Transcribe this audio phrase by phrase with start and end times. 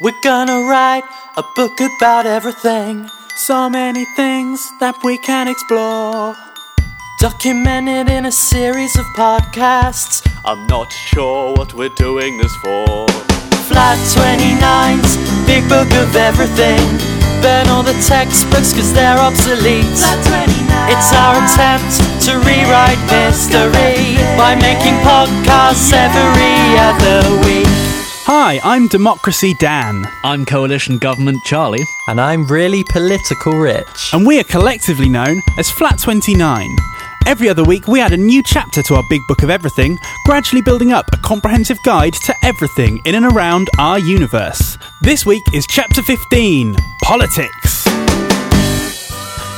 [0.00, 1.02] We're gonna write
[1.36, 3.10] a book about everything.
[3.34, 6.36] So many things that we can explore.
[7.18, 10.22] Documented in a series of podcasts.
[10.44, 13.08] I'm not sure what we're doing this for.
[13.66, 15.18] Flat 29's
[15.50, 16.78] big book of everything.
[17.42, 19.98] Burn all the textbooks cause they're obsolete.
[20.94, 21.98] It's our attempt
[22.30, 26.54] to rewrite history by making podcasts every
[26.86, 27.87] other week.
[28.30, 31.86] Hi, I'm Democracy Dan, I'm Coalition Government Charlie.
[32.08, 34.12] And I'm really political rich.
[34.12, 36.68] and we are collectively known as Flat 29.
[37.26, 40.60] Every other week, we add a new chapter to our big book of everything, gradually
[40.60, 44.76] building up a comprehensive guide to everything in and around our universe.
[45.00, 47.86] This week is Chapter 15 Politics.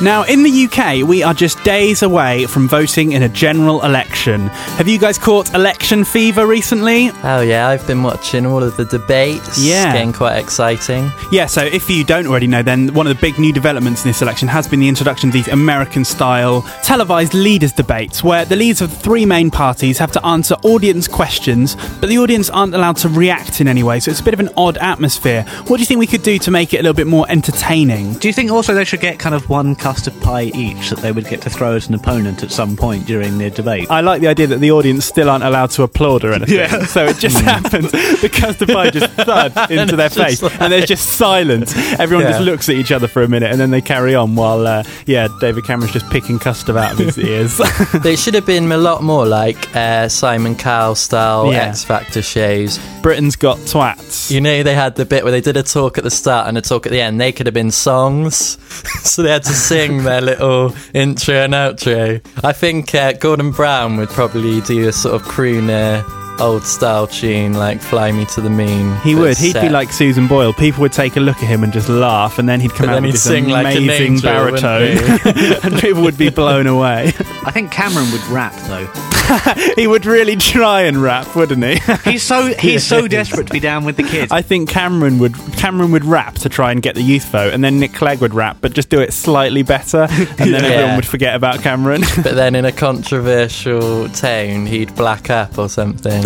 [0.02, 4.48] Now, in the UK, we are just days away from voting in a general election.
[4.78, 7.10] Have you guys caught election fever recently?
[7.22, 9.58] Oh yeah, I've been watching all of the debates.
[9.58, 9.88] Yeah.
[9.88, 11.10] It's getting quite exciting.
[11.30, 14.08] Yeah, so if you don't already know, then one of the big new developments in
[14.08, 18.56] this election has been the introduction of these American style televised leaders' debates, where the
[18.56, 22.75] leaders of the three main parties have to answer audience questions, but the audience aren't
[22.75, 25.42] allowed to react in any way, so it's a bit of an odd atmosphere.
[25.66, 28.14] What do you think we could do to make it a little bit more entertaining?
[28.14, 31.10] Do you think also they should get kind of one custard pie each that they
[31.10, 33.91] would get to throw at an opponent at some point during their debate?
[33.91, 36.58] I like the idea that the audience still aren't allowed to applaud or anything.
[36.58, 36.84] Yeah.
[36.84, 37.91] So it just happens.
[37.91, 41.74] The custard pie just thud into their face, and there's just silence.
[41.98, 44.64] Everyone just looks at each other for a minute, and then they carry on while,
[44.64, 47.60] uh, yeah, David Cameron's just picking custard out of his ears.
[48.04, 51.64] They should have been a lot more like uh, Simon Cowell style Yeah.
[51.70, 52.78] X Factor shows.
[53.02, 54.30] Britain's got twats.
[54.30, 56.56] You know, they had the bit where they did a talk at the start and
[56.56, 57.20] a talk at the end.
[57.20, 58.58] They could have been songs,
[59.02, 62.20] so they had to sing their little intro and outro.
[62.45, 66.05] I think uh, Gordon Brown would probably do a sort of crooner,
[66.41, 69.39] old style tune like "Fly Me to the Moon." He but would.
[69.39, 70.53] He'd be like Susan Boyle.
[70.53, 72.91] People would take a look at him and just laugh, and then he'd come But
[72.91, 74.98] out then with he'd this sing like an amazing angel, baritone,
[75.64, 77.09] and people would be blown away.
[77.44, 79.19] I think Cameron would rap though.
[79.76, 81.78] he would really try and rap, wouldn't he?
[82.10, 84.32] He's so he's so desperate to be down with the kids.
[84.32, 87.62] I think Cameron would Cameron would rap to try and get the youth vote, and
[87.62, 90.68] then Nick Clegg would rap, but just do it slightly better, and then Yeah.
[90.70, 92.02] everyone would forget about Cameron.
[92.22, 96.22] But then in a controversial tone, he'd black up or something.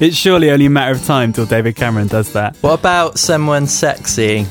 [0.00, 2.56] it's surely only a matter of time till David Cameron does that.
[2.60, 4.46] what about someone sexy?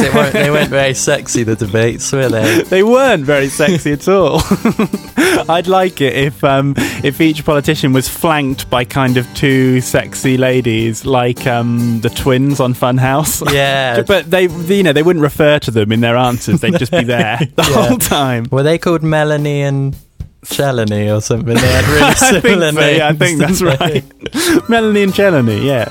[0.00, 2.62] They weren't, they weren't very sexy, the debates, were they?
[2.68, 4.40] They weren't very sexy at all.
[5.48, 6.74] I'd like it if um,
[7.04, 12.60] if each politician was flanked by kind of two sexy ladies, like um, the twins
[12.60, 13.42] on Funhouse.
[13.58, 14.02] Yeah.
[14.02, 16.60] but they, you know, they wouldn't refer to them in their answers.
[16.60, 17.88] They'd just be there the Yeah.
[17.88, 18.46] whole time.
[18.50, 19.96] Were they called Melanie and
[20.44, 21.56] Chelany or something?
[21.58, 22.98] They had really I think similar so, names.
[22.98, 23.66] yeah, I think that's they?
[23.66, 24.68] right.
[24.68, 25.88] Melanie and Chelany, yeah.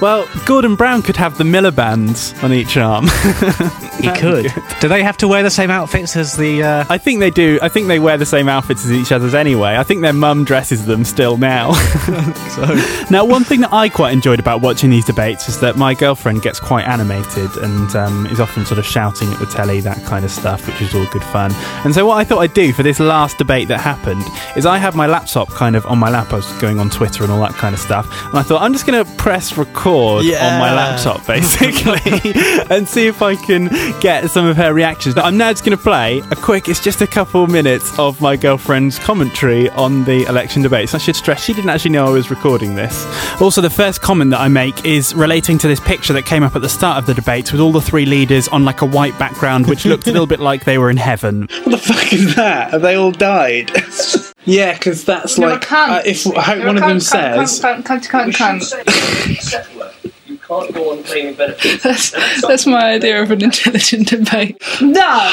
[0.00, 3.06] Well, Gordon Brown could have the Milibands on each arm.
[4.00, 4.52] he could.
[4.80, 6.62] Do they have to wear the same outfits as the?
[6.62, 7.58] Uh, I think they do.
[7.62, 9.76] I think they wear the same outfits as each other's anyway.
[9.76, 11.72] I think their mum dresses them still now.
[12.54, 13.06] so.
[13.10, 16.42] Now, one thing that I quite enjoyed about watching these debates is that my girlfriend
[16.42, 20.24] gets quite animated and um, is often sort of shouting at the telly, that kind
[20.24, 21.52] of stuff, which is all good fun.
[21.84, 24.24] And so, what I thought I'd do for this last debate that happened
[24.56, 26.32] is I have my laptop kind of on my lap.
[26.32, 28.10] I was going on Twitter and all that kind of stuff.
[28.30, 32.32] And I thought, I'm just going to press record on my laptop, basically,
[32.70, 33.68] and see if I can
[34.00, 35.14] get some of her reactions.
[35.14, 38.20] But I'm now just going to play a quick, it's just a couple minutes of
[38.20, 40.94] my girlfriend's commentary on the election debates.
[40.94, 43.04] I should stress, she didn't actually know I was recording this.
[43.40, 46.56] Also, the first comment that I make is relating to this picture that came up
[46.56, 49.18] at the start of the debate with all the three leaders on like a white
[49.18, 51.48] background, which looked a little bit like they were in heaven.
[51.64, 52.70] What the fuck is that?
[52.70, 53.70] Have they all died?
[54.44, 55.88] yeah, because that's You're like a cunt.
[55.88, 57.60] uh, if I hope You're one a of them cunt, says.
[57.60, 60.10] cunt, cunt, cunt, cunt, cunt.
[60.26, 61.82] You can't go on claiming benefits.
[61.82, 64.60] That's, that's my idea of an intelligent debate.
[64.80, 65.30] No,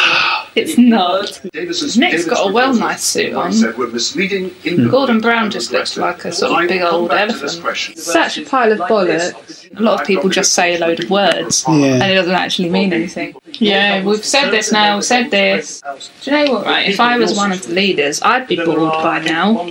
[0.56, 1.42] it's not.
[1.54, 3.52] Nick's got a well nice suit on.
[3.78, 4.52] We're misleading
[4.90, 7.52] Gordon Brown just looks like a sort of big old elephant.
[7.98, 9.70] Such a pile of bollocks.
[9.78, 12.94] A lot of people just say a load of words, and it doesn't actually mean
[12.94, 13.36] anything.
[13.62, 14.96] Yeah, we've said this now.
[14.96, 15.82] We've said this.
[16.22, 16.66] Do you know what?
[16.66, 19.68] Right, if I was one of the leaders, I'd be bored by now.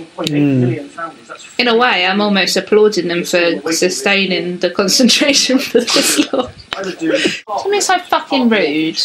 [1.57, 6.49] In a way, I'm almost applauding them for sustaining the concentration for this long.
[6.81, 8.97] To me, so fucking rude.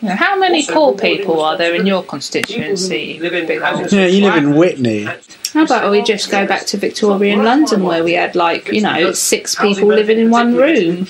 [0.00, 3.18] You how many poor people are there in your constituency?
[3.20, 4.54] Yeah, you live in?
[4.54, 5.04] Witney.
[5.52, 9.12] How about we just go back to Victorian London where we had like, you know,
[9.12, 11.04] six people living in one room?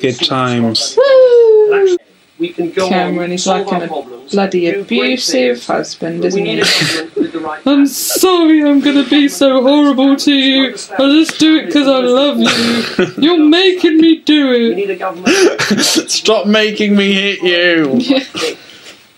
[0.00, 0.96] Good times.
[0.96, 1.98] Woo!
[2.42, 6.44] We can go Cameron on, is like our an problems, bloody abusive things, husband, isn't
[6.44, 6.58] he?
[6.58, 10.70] a government with the right I'm sorry I'm gonna be so horrible to you.
[10.72, 10.74] I
[11.20, 13.14] just do it because I love you.
[13.22, 14.76] You're making me do it.
[14.76, 15.60] need a government.
[16.10, 18.26] Stop making me hit you.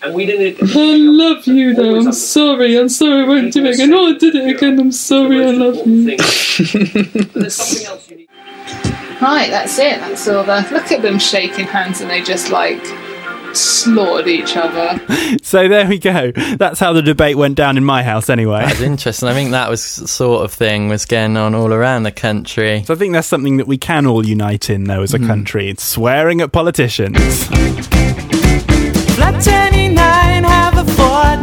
[0.03, 0.61] and we didn't.
[0.75, 1.95] I love you though.
[1.95, 2.77] I'm sorry.
[2.77, 3.91] I'm sorry I won't do it again.
[3.91, 4.79] Oh, I did it again.
[4.79, 5.43] I'm sorry.
[5.43, 6.15] I love you.
[6.15, 8.29] There's something else you need.
[9.19, 9.99] Right, that's it.
[9.99, 10.67] That's all the.
[10.71, 12.83] Look at them shaking hands and they just like
[13.55, 15.01] slaughtered each other.
[15.41, 16.31] So there we go.
[16.31, 18.61] That's how the debate went down in my house, anyway.
[18.61, 19.27] That's interesting.
[19.27, 22.83] I think that was sort of thing was going on all around the country.
[22.83, 25.27] So I think that's something that we can all unite in, though, as a hmm.
[25.27, 25.69] country.
[25.69, 27.45] It's swearing at politicians.
[29.15, 31.34] Flat 29 have a fortnightly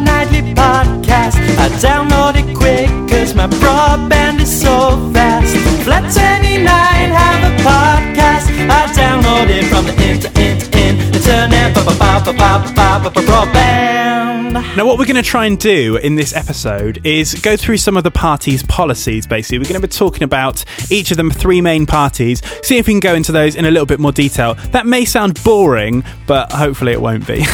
[13.02, 13.61] pop up a pop
[14.74, 17.98] now, what we're going to try and do in this episode is go through some
[17.98, 19.58] of the parties' policies, basically.
[19.58, 22.94] We're going to be talking about each of them three main parties, see if we
[22.94, 24.54] can go into those in a little bit more detail.
[24.70, 27.42] That may sound boring, but hopefully it won't be.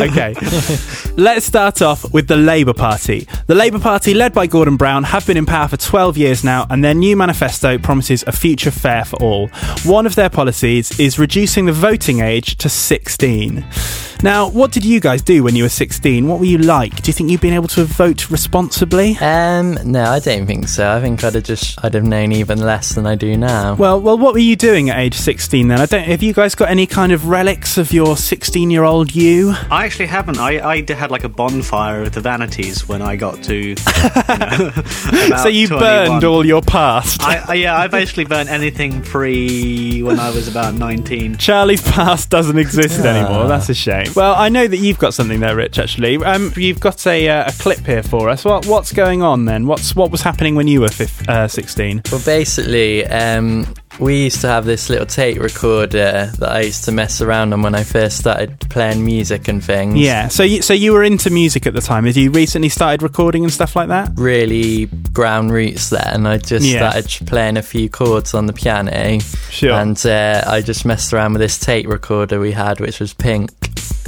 [0.00, 0.34] okay.
[1.18, 3.28] Let's start off with the Labour Party.
[3.48, 6.66] The Labour Party, led by Gordon Brown, have been in power for 12 years now,
[6.70, 9.48] and their new manifesto promises a future fair for all.
[9.84, 13.62] One of their policies is reducing the voting age to 16.
[14.22, 16.26] Now, what did you guys do when you were 16?
[16.26, 17.02] What were you like?
[17.02, 19.16] Do you think you've been able to vote responsibly?
[19.20, 20.90] Um, no, I don't think so.
[20.90, 23.74] I think I'd have just I'd have known even less than I do now.
[23.74, 25.80] Well, well, what were you doing at age 16 then?
[25.80, 26.04] I don't.
[26.04, 29.54] Have you guys got any kind of relics of your 16-year-old you?
[29.70, 30.38] I actually haven't.
[30.38, 33.54] I, I had like a bonfire of the vanities when I got to.
[33.54, 33.74] You know,
[35.26, 35.78] about so you 21.
[35.78, 37.22] burned all your past.
[37.22, 41.36] I, I, yeah, I basically burned anything pre when I was about 19.
[41.36, 43.48] Charlie's past doesn't exist anymore.
[43.48, 44.06] That's a shame.
[44.14, 45.78] Well, I know that you've got something there, Rich.
[45.78, 48.44] Actually, um, you've got a, uh, a clip here for us.
[48.44, 49.66] What what's going on then?
[49.66, 52.02] What's what was happening when you were fif- uh, 16?
[52.10, 53.66] Well, basically, um,
[53.98, 57.62] we used to have this little tape recorder that I used to mess around on
[57.62, 59.96] when I first started playing music and things.
[59.98, 60.28] Yeah.
[60.28, 62.04] So you, so you were into music at the time.
[62.04, 64.10] Had you recently started recording and stuff like that?
[64.16, 66.90] Really ground roots there, and I just Yeah.
[66.90, 69.18] started playing a few chords on the piano.
[69.50, 69.72] Sure.
[69.72, 73.50] And uh, I just messed around with this tape recorder we had, which was pink.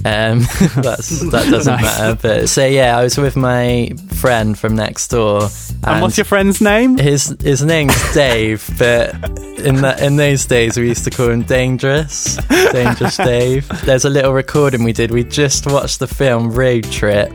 [0.04, 0.40] Um,
[0.76, 1.82] that's that doesn't Nice.
[1.82, 2.18] matter.
[2.20, 3.90] But so yeah, I was with my
[4.20, 5.42] friend from next door.
[5.42, 6.96] And, and what's your friend's name?
[6.98, 9.14] his his name's Dave, but
[9.58, 12.36] in that in those days we used to call him Dangerous,
[12.72, 13.68] Dangerous Dave.
[13.84, 15.10] There's a little recording we did.
[15.10, 17.32] We just watched the film Road Trip,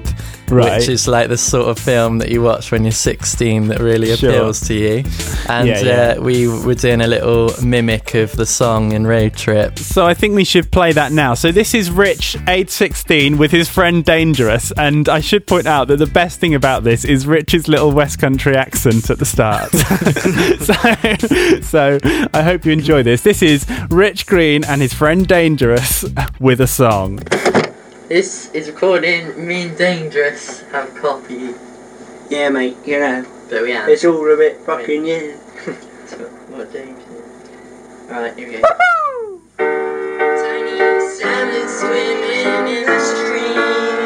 [0.50, 0.80] Right.
[0.80, 4.16] which is like the sort of film that you watch when you're 16 that really
[4.16, 4.30] Sure.
[4.30, 5.04] appeals to you.
[5.50, 6.16] And Yeah, yeah.
[6.18, 9.80] Uh, we were doing a little mimic of the song in Road Trip.
[9.80, 11.34] So I think we should play that now.
[11.34, 15.88] So this is Rich, age 16, with his friend Dangerous, and I should point out
[15.88, 19.72] that the best thing about this is Rich's little West Country accent at the start.
[21.62, 22.00] so, so
[22.34, 23.22] I hope you enjoy this.
[23.22, 26.06] This is Rich Green and his friend Dangerous
[26.40, 27.20] with a song.
[28.14, 31.56] This is recording me and Dangerous have copied.
[32.30, 33.90] Yeah, mate, you know, But we have.
[33.90, 35.36] it's all a bit fucking yeah.
[36.06, 36.18] So,
[36.54, 38.08] what Dangerous?
[38.08, 39.42] Right, here we go.
[39.58, 40.78] Tiny
[41.10, 44.03] salmon swimming in the stream.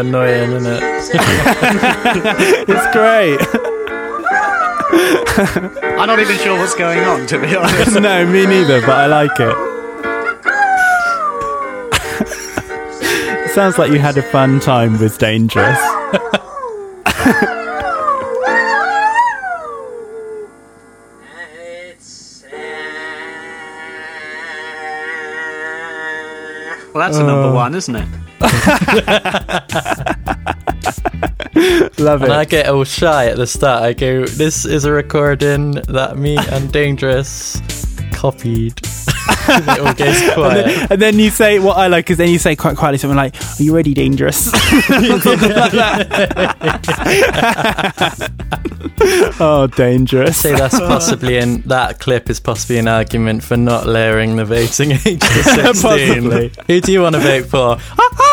[0.00, 0.82] Annoying, isn't it?
[2.68, 3.38] It's great.
[6.00, 8.00] I'm not even sure what's going on, to be honest.
[8.00, 9.54] no, me neither, but I like it.
[13.50, 15.78] Sounds like you had a fun time with Dangerous.
[26.92, 27.54] Well, that's a number oh.
[27.54, 28.29] one, isn't it?
[31.98, 32.24] Love it.
[32.24, 33.82] And I get all shy at the start.
[33.82, 37.60] I go, "This is a recording that me and Dangerous
[38.12, 38.80] copied."
[39.48, 42.38] it all goes And then, and then you say what I like is then you
[42.38, 46.06] say quite quietly something like, "Are you ready, dangerous?" Something like that.
[49.40, 50.36] oh, dangerous.
[50.38, 54.92] say that's possibly in that clip is possibly an argument for not lowering the voting
[54.92, 56.50] age to 16.
[56.66, 57.76] Who do you want to vote for?
[57.78, 58.29] Ah, ah,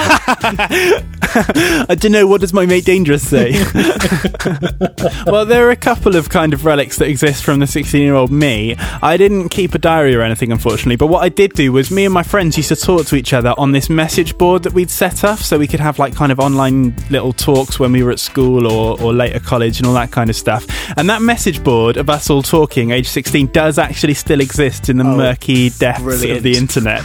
[0.00, 1.19] 哈哈哈哈。
[1.88, 2.26] I don't know.
[2.26, 3.52] What does my mate Dangerous say?
[5.26, 8.14] well, there are a couple of kind of relics that exist from the 16 year
[8.14, 8.76] old me.
[9.02, 12.04] I didn't keep a diary or anything, unfortunately, but what I did do was me
[12.04, 14.90] and my friends used to talk to each other on this message board that we'd
[14.90, 18.10] set up so we could have like kind of online little talks when we were
[18.10, 20.66] at school or, or later college and all that kind of stuff.
[20.96, 24.96] And that message board of us all talking, age 16, does actually still exist in
[24.96, 26.36] the Oh, murky depths brilliant.
[26.38, 27.04] of the internet.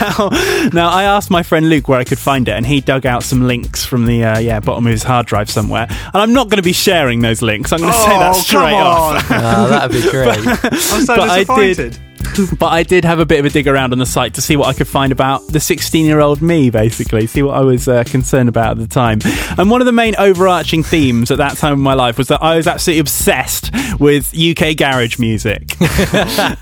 [0.00, 0.28] now,
[0.72, 3.13] now, I asked my friend Luke where I could find it, and he dug out
[3.22, 5.86] some links from the uh, yeah bottom of his hard drive somewhere.
[5.88, 7.72] And I'm not going to be sharing those links.
[7.72, 9.30] I'm going to say Oh, that come straight off.
[9.30, 9.36] on.
[9.42, 10.38] Ah, that'd be great.
[10.38, 11.98] I'm so But I did- disappointed.
[12.58, 14.56] but I did have a bit of a dig around on the site to see
[14.56, 17.88] what I could find about the 16 year old me, basically, see what I was
[17.88, 19.20] uh, concerned about at the time.
[19.58, 22.42] And one of the main overarching themes at that time in my life was that
[22.42, 25.76] I was absolutely obsessed with UK garage music.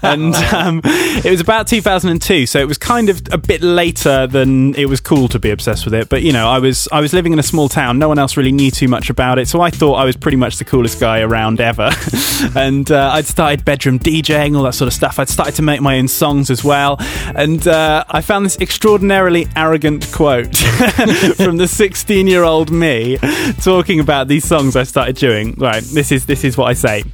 [0.03, 4.75] and um, it was about 2002, so it was kind of a bit later than
[4.75, 6.09] it was cool to be obsessed with it.
[6.09, 8.37] But you know, I was I was living in a small town, no one else
[8.37, 11.01] really knew too much about it, so I thought I was pretty much the coolest
[11.01, 11.91] guy around ever.
[12.57, 15.19] and uh, I'd started bedroom DJing, all that sort of stuff.
[15.19, 16.97] I'd started to make my own songs as well,
[17.35, 20.57] and uh, I found this extraordinarily arrogant quote
[21.37, 23.19] from the 16 year old me
[23.63, 25.55] talking about these songs I started doing.
[25.57, 27.05] Right, this is this is what I say.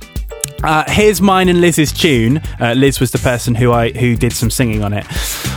[0.62, 2.42] Uh, here's mine and Liz's tune.
[2.60, 5.06] Uh, Liz was the person who I who did some singing on it.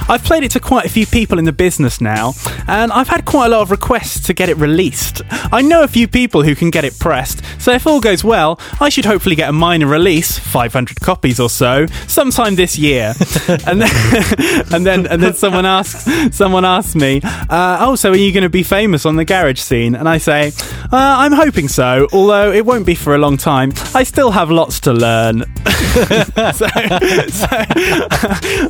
[0.09, 2.33] I've played it to quite a few people in the business now,
[2.67, 5.21] and I've had quite a lot of requests to get it released.
[5.51, 8.59] I know a few people who can get it pressed, so if all goes well,
[8.79, 13.13] I should hopefully get a minor release, 500 copies or so, sometime this year.
[13.65, 13.91] and then
[14.73, 18.43] and then and then someone asks someone asks me, uh, "Oh, so are you going
[18.43, 20.51] to be famous on the garage scene?" And I say,
[20.83, 23.73] uh, "I'm hoping so, although it won't be for a long time.
[23.95, 25.45] I still have lots to learn."
[25.91, 26.67] so, so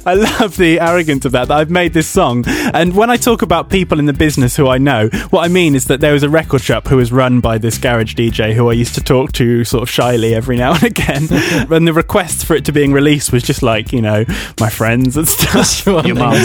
[0.06, 1.48] I love the arrogance of that.
[1.48, 4.68] That I've made this song, and when I talk about people in the business who
[4.68, 7.40] I know, what I mean is that there was a record shop who was run
[7.40, 10.74] by this garage DJ who I used to talk to sort of shyly every now
[10.74, 11.28] and again.
[11.72, 14.26] and the request for it to being released was just like you know
[14.60, 15.86] my friends and stuff.
[15.86, 16.36] Your mum.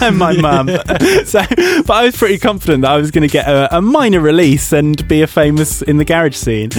[0.00, 0.68] and my mum.
[1.24, 1.42] so,
[1.86, 4.72] but I was pretty confident that I was going to get a, a minor release
[4.72, 6.70] and be a famous in the garage scene.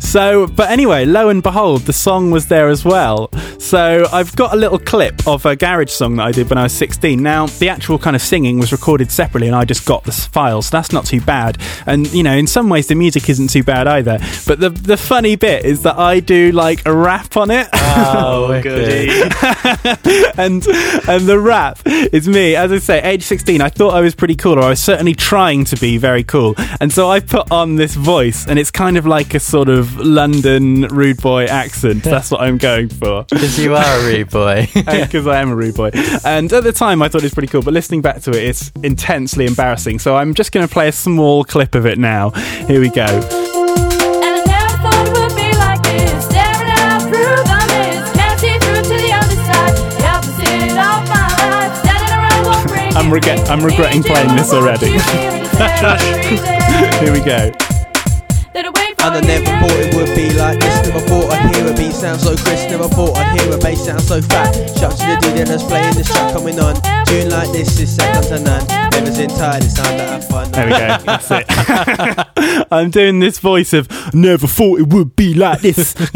[0.00, 3.30] So, but anyway, lo and behold, the song was there as well.
[3.58, 6.64] So I've got a little clip of a garage song that I did when I
[6.64, 7.22] was 16.
[7.22, 10.62] Now, the actual kind of singing was recorded separately, and I just got the file,
[10.62, 11.58] so that's not too bad.
[11.86, 14.18] And you know, in some ways, the music isn't too bad either.
[14.46, 17.68] But the the funny bit is that I do like a rap on it.
[17.72, 19.08] Oh, goody.
[20.36, 20.66] and
[21.08, 22.56] and the rap is me.
[22.56, 25.14] As I say, age 16, I thought I was pretty cool, or I was certainly
[25.14, 26.54] trying to be very cool.
[26.80, 29.96] And so I put on this voice, and it's kind of like a sort of
[29.98, 31.75] London rude boy accent.
[32.10, 33.24] That's what I'm going for.
[33.30, 34.68] Because you are a rude boy.
[34.86, 35.90] Uh, because I am a rude boy.
[36.24, 38.36] And at the time, I thought it was pretty cool, but listening back to it,
[38.36, 39.98] it's intensely embarrassing.
[39.98, 42.30] So I'm just going to play a small clip of it now.
[42.30, 43.04] Here we go.
[52.96, 54.90] I'm, regret- I'm regretting playing this already.
[57.00, 57.52] Here we go.
[59.06, 60.88] And I never thought it would be like this.
[60.88, 62.70] Never thought I'd hear a beat sound so crisp.
[62.70, 64.52] Never thought I'd hear a bass sound so fat.
[64.76, 66.74] Shout to the dude that's playing this track coming on.
[67.06, 68.66] Tune like this is second to none.
[68.90, 70.50] Never's entirely it's time to have fun.
[70.52, 70.78] There we go.
[71.04, 72.66] That's it.
[72.72, 75.94] I'm doing this voice of never thought it would be like this.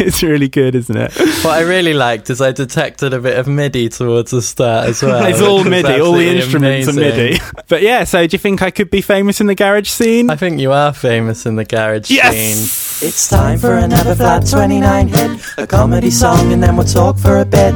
[0.00, 1.12] it's really good, isn't it?
[1.44, 5.02] what I really liked is I detected a bit of MIDI towards the start as
[5.02, 5.24] well.
[5.26, 6.00] It's all MIDI.
[6.00, 7.04] All the instruments amazing.
[7.04, 7.40] are MIDI.
[7.68, 10.28] But yeah, so do you think I could be famous in the garage scene?
[10.28, 12.32] I think you are famous in the garage Yes!
[12.34, 13.08] scene.
[13.08, 15.40] It's time for another Flat 29 hit.
[15.58, 17.74] A comedy song and then we'll talk for a bit.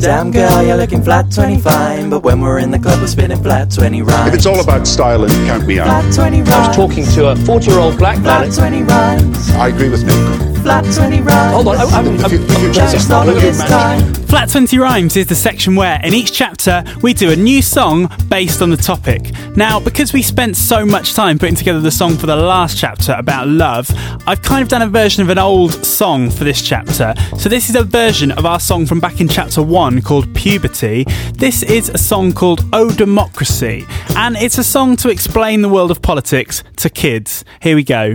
[0.00, 2.10] Damn girl, you're looking flat 25.
[2.10, 4.28] But when we're in the club, we're spinning flat 20 rhymes.
[4.28, 5.86] If it's all about style, then count me out.
[5.86, 6.50] Flat 20 rhymes.
[6.50, 8.50] I was talking to a 40 year old black man.
[8.50, 9.50] Flat 20 rhymes.
[9.50, 10.51] I agree with Nick.
[10.62, 11.52] Flat 20 rhymes.
[11.52, 14.14] Hold on, I- I'm- I'm- If you- if not if this time.
[14.32, 18.08] Flat 20 Rhymes is the section where, in each chapter, we do a new song
[18.30, 19.30] based on the topic.
[19.56, 23.12] Now, because we spent so much time putting together the song for the last chapter
[23.18, 23.90] about love,
[24.26, 27.12] I've kind of done a version of an old song for this chapter.
[27.36, 31.06] So, this is a version of our song from back in chapter 1 called Puberty.
[31.36, 33.84] This is a song called Oh Democracy,
[34.16, 37.44] and it's a song to explain the world of politics to kids.
[37.60, 38.14] Here we go.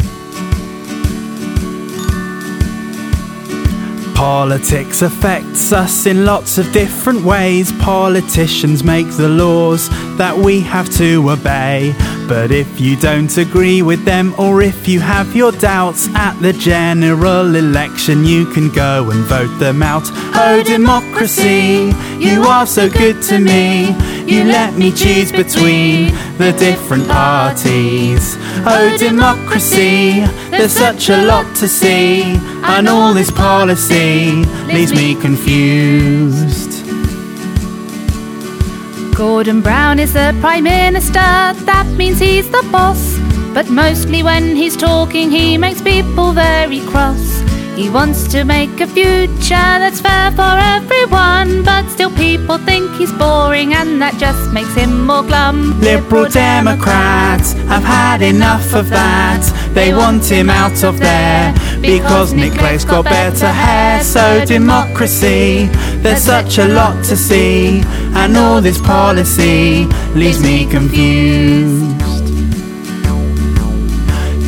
[4.17, 7.71] Politics affects us in lots of different ways.
[7.73, 11.93] Politicians make the laws that we have to obey.
[12.27, 16.51] But if you don't agree with them, or if you have your doubts at the
[16.51, 20.03] general election, you can go and vote them out.
[20.35, 23.95] Oh, democracy, you are so good to me.
[24.25, 28.35] You let me choose between the different parties.
[28.65, 30.19] Oh, democracy,
[30.51, 36.76] there's such a lot to see, and all this policy leaves me confused.
[39.17, 43.17] Gordon Brown is the Prime Minister, that means he's the boss.
[43.51, 47.36] But mostly when he's talking, he makes people very cross.
[47.77, 53.11] He wants to make a future that's fair for everyone, but still people think he's
[53.11, 55.79] boring, and that just makes him more glum.
[55.79, 59.43] Liberal Democrats have had enough of that.
[59.75, 64.03] They want him out of there because Nick Clegg's got better hair.
[64.03, 65.69] So, democracy,
[66.01, 67.83] there's such a lot to see,
[68.15, 72.16] and all this policy leaves me confused.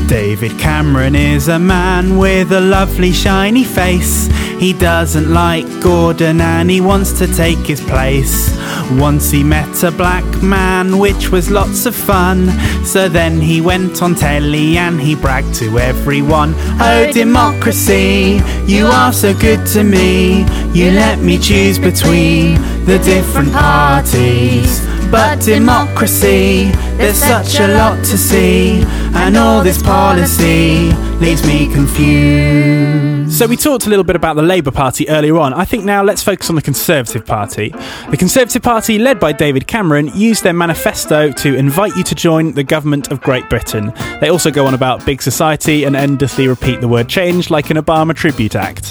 [0.09, 4.25] David Cameron is a man with a lovely shiny face.
[4.57, 8.57] He doesn't like Gordon and he wants to take his place.
[8.93, 12.49] Once he met a black man, which was lots of fun.
[12.83, 16.55] So then he went on telly and he bragged to everyone.
[16.81, 20.39] Oh, democracy, you are so good to me.
[20.73, 22.57] You let me choose between
[22.89, 24.84] the different parties.
[25.12, 33.34] But democracy, there's such a lot to see, and all this policy leaves me confused.
[33.34, 35.53] So, we talked a little bit about the Labour Party earlier on.
[35.53, 37.69] I think now let's focus on the Conservative Party.
[38.10, 42.53] The Conservative Party, led by David Cameron, used their manifesto to invite you to join
[42.53, 43.93] the government of Great Britain.
[44.19, 47.77] They also go on about big society and endlessly repeat the word change like an
[47.77, 48.89] Obama tribute act.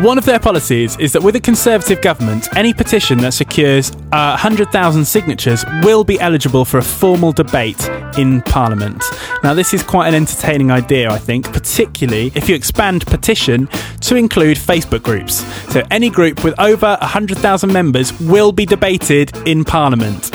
[0.00, 4.36] One of their policies is that with a Conservative government, any petition that secures uh,
[4.36, 9.02] 100,000 signatures will be eligible for a formal debate in Parliament.
[9.42, 13.66] Now, this is quite an entertaining idea, I think, particularly if you expand petition
[14.00, 15.36] to include Facebook groups.
[15.72, 20.26] So, any group with over 100,000 members will be debated in Parliament.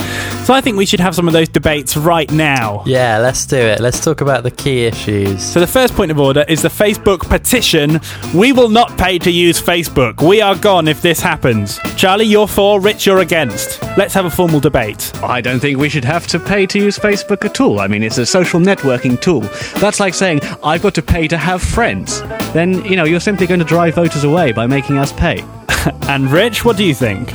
[0.45, 2.83] So, I think we should have some of those debates right now.
[2.85, 3.79] Yeah, let's do it.
[3.79, 5.43] Let's talk about the key issues.
[5.43, 8.00] So, the first point of order is the Facebook petition.
[8.33, 10.27] We will not pay to use Facebook.
[10.27, 11.79] We are gone if this happens.
[11.97, 13.81] Charlie, you're for, Rich, you're against.
[13.97, 15.11] Let's have a formal debate.
[15.23, 17.79] I don't think we should have to pay to use Facebook at all.
[17.79, 19.41] I mean, it's a social networking tool.
[19.81, 22.21] That's like saying, I've got to pay to have friends.
[22.53, 25.43] Then, you know, you're simply going to drive voters away by making us pay.
[26.03, 27.31] and Rich, what do you think?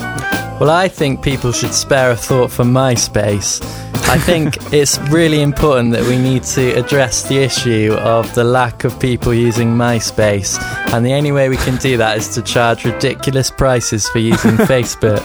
[0.60, 3.62] Well, I think people should spare a thought for MySpace.
[4.10, 8.84] I think it's really important that we need to address the issue of the lack
[8.84, 10.62] of people using MySpace.
[10.92, 14.50] And the only way we can do that is to charge ridiculous prices for using
[14.68, 15.24] Facebook.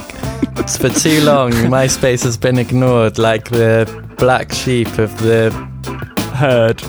[0.58, 3.86] It's for too long, MySpace has been ignored like the
[4.18, 5.52] black sheep of the
[6.36, 6.82] herd.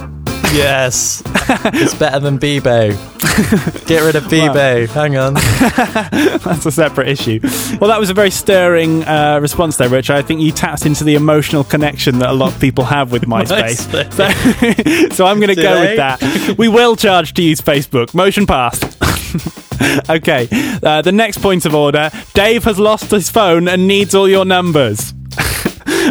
[0.53, 1.23] Yes.
[1.75, 2.91] it's better than Bebo.
[3.87, 4.89] Get rid of Bebo.
[4.89, 5.35] Hang on.
[6.45, 7.41] That's a separate issue.
[7.81, 10.11] Well, that was a very stirring uh, response there, Rich.
[10.11, 13.23] I think you tapped into the emotional connection that a lot of people have with
[13.27, 14.13] MySpace.
[14.13, 16.57] so, so, I'm going to go with that.
[16.59, 18.15] We will charge to use Facebook.
[18.15, 18.85] Motion passed.
[20.09, 20.49] okay,
[20.83, 24.45] uh, the next point of order Dave has lost his phone and needs all your
[24.45, 25.13] numbers.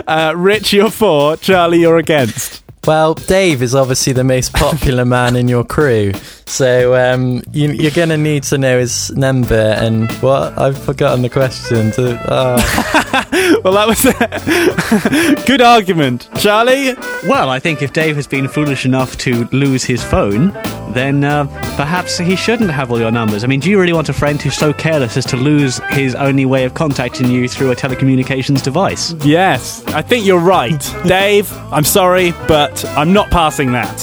[0.07, 1.37] Uh, Rich, you're for.
[1.37, 2.64] Charlie, you're against.
[2.85, 6.13] Well, Dave is obviously the most popular man in your crew,
[6.45, 9.55] so um, you, are going to need to know his number.
[9.55, 10.55] And what?
[10.59, 11.89] I've forgotten the question.
[11.93, 13.61] To, oh.
[13.63, 16.93] well, that was a good argument, Charlie.
[17.27, 20.51] Well, I think if Dave has been foolish enough to lose his phone,
[20.95, 23.43] then uh, perhaps he shouldn't have all your numbers.
[23.43, 26.15] I mean, do you really want a friend who's so careless as to lose his
[26.15, 29.13] only way of contacting you through a telecommunications device?
[29.23, 31.51] Yes, I think you're right, Dave.
[31.71, 34.01] I'm sorry, but I'm not passing that.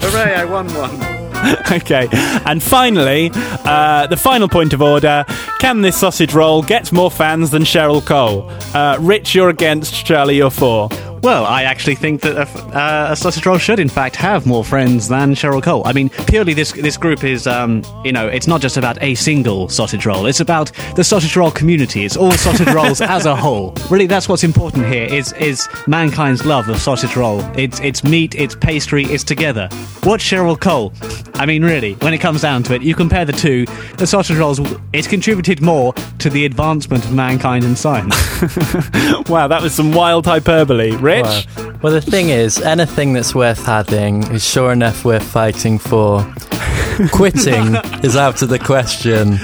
[0.00, 1.16] Hooray, I won one.
[1.70, 2.08] okay,
[2.46, 5.24] and finally, uh, the final point of order
[5.58, 8.50] can this sausage roll get more fans than Cheryl Cole?
[8.74, 10.88] Uh, Rich, you're against, Charlie, you're for.
[11.22, 14.64] Well, I actually think that a, uh, a, sausage roll should, in fact, have more
[14.64, 15.82] friends than Cheryl Cole.
[15.84, 19.14] I mean, purely this this group is, um, you know, it's not just about a
[19.14, 20.26] single sausage roll.
[20.26, 22.04] It's about the sausage roll community.
[22.04, 23.74] It's all sausage rolls as a whole.
[23.90, 25.04] Really, that's what's important here.
[25.04, 27.40] Is is mankind's love of sausage roll.
[27.58, 28.34] It's it's meat.
[28.34, 29.04] It's pastry.
[29.04, 29.68] It's together.
[30.04, 30.92] What's Cheryl Cole?
[31.34, 33.66] I mean, really, when it comes down to it, you compare the two.
[33.96, 34.60] The sausage rolls.
[34.92, 38.14] It's contributed more to the advancement of mankind and science.
[39.28, 40.96] wow, that was some wild hyperbole.
[41.06, 41.46] Rich?
[41.56, 46.22] Well, well, the thing is, anything that's worth having is sure enough worth fighting for.
[47.12, 49.34] Quitting is out of the question.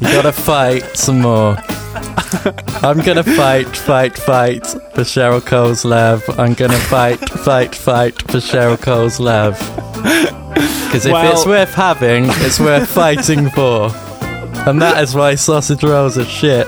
[0.00, 1.58] You gotta fight some more.
[2.82, 6.24] I'm gonna fight, fight, fight for Cheryl Cole's love.
[6.38, 9.58] I'm gonna fight, fight, fight for Cheryl Cole's love.
[10.86, 13.90] Because if well, it's worth having, it's worth fighting for.
[14.66, 16.66] And that is why sausage rolls are shit.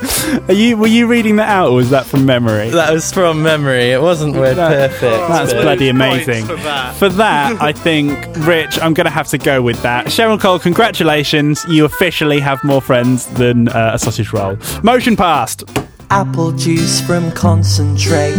[0.48, 2.70] Are you were you reading that out, or was that from memory?
[2.70, 3.90] That was from memory.
[3.90, 5.28] It wasn't word That- perfect.
[5.28, 6.46] That's but- bloody amazing.
[6.46, 6.94] for that.
[6.96, 8.14] For that, I think,
[8.46, 10.06] Rich, I'm going to have to go with that.
[10.06, 11.64] Cheryl Cole, congratulations.
[11.68, 14.56] You officially have more friends than uh, a sausage roll.
[14.82, 15.64] Motion passed.
[16.10, 18.34] Apple juice from concentrate.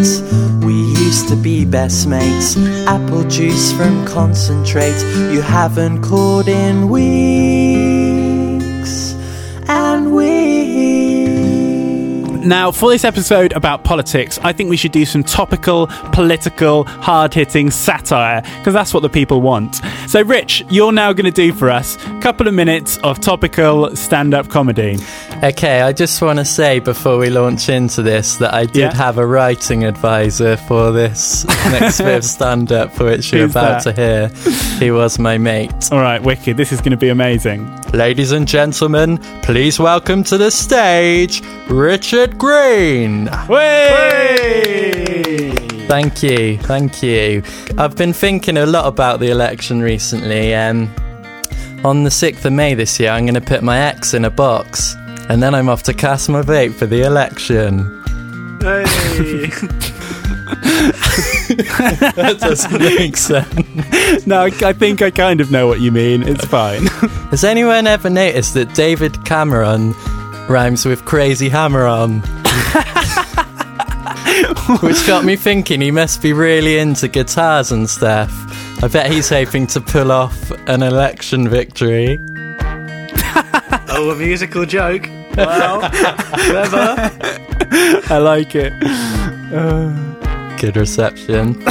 [0.65, 2.57] We used to be best mates.
[2.87, 4.99] Apple juice from concentrate.
[5.31, 7.88] You haven't called in weeks
[12.49, 17.31] Now, for this episode about politics, I think we should do some topical, political, hard
[17.31, 19.75] hitting satire, because that's what the people want.
[20.07, 23.95] So, Rich, you're now going to do for us a couple of minutes of topical
[23.95, 24.97] stand up comedy.
[25.43, 28.93] Okay, I just want to say before we launch into this that I did Yeah.
[28.95, 33.51] have a writing advisor for this next bit of stand up for which you're Who's
[33.51, 33.95] about that?
[33.95, 34.79] to hear.
[34.79, 35.71] He was my mate.
[35.91, 36.57] All right, wicked.
[36.57, 37.69] This is going to be amazing.
[37.93, 43.27] Ladies and gentlemen, please welcome to the stage Richard Green.
[45.87, 47.43] Thank you, thank you.
[47.77, 50.55] I've been thinking a lot about the election recently.
[50.55, 50.89] Um,
[51.83, 54.29] on the 6th of May this year, I'm going to put my ex in a
[54.29, 54.95] box,
[55.27, 57.79] and then I'm off to cast my vote for the election.
[58.61, 58.83] Hey.
[62.15, 64.25] that doesn't make sense.
[64.25, 66.23] No, I, I think I kind of know what you mean.
[66.23, 66.85] It's fine.
[67.31, 69.93] Has anyone ever noticed that David Cameron
[70.49, 72.19] rhymes with Crazy Hammer on?
[74.81, 78.31] Which got me thinking he must be really into guitars and stuff.
[78.83, 82.19] I bet he's hoping to pull off an election victory.
[83.91, 85.09] Oh, a musical joke.
[85.35, 87.11] Well, clever.
[88.09, 88.71] I like it.
[90.59, 91.61] Good reception.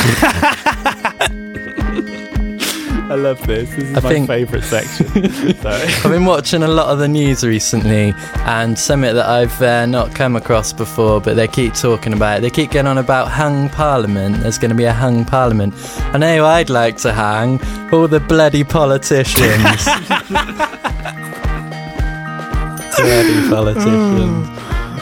[3.11, 3.71] I love this.
[3.71, 5.07] This is I my think- favourite section.
[5.67, 10.15] I've been watching a lot of the news recently, and something that I've uh, not
[10.15, 12.41] come across before, but they keep talking about it.
[12.43, 14.41] They keep going on about hung parliament.
[14.41, 15.73] There's going to be a hung parliament.
[16.15, 17.61] I know I'd like to hang
[17.93, 19.85] all the bloody politicians.
[22.97, 24.49] bloody politicians.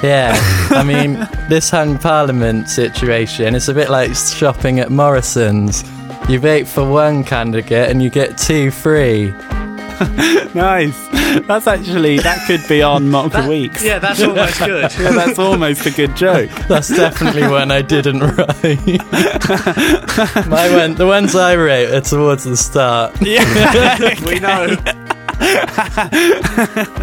[0.02, 0.36] Yeah,
[0.70, 5.82] I mean, this hung parliament situation it's a bit like shopping at Morrison's.
[6.28, 9.30] You vote for one candidate and you get two free.
[10.54, 11.06] nice.
[11.46, 13.84] That's actually that could be on Mock the Weeks.
[13.84, 14.92] Yeah, that's almost good.
[14.98, 16.50] Yeah, that's almost a good joke.
[16.68, 19.00] That's definitely one I didn't write.
[20.48, 23.14] My one, the ones I wrote are towards the start.
[23.22, 23.44] Yeah,
[24.26, 24.76] we know.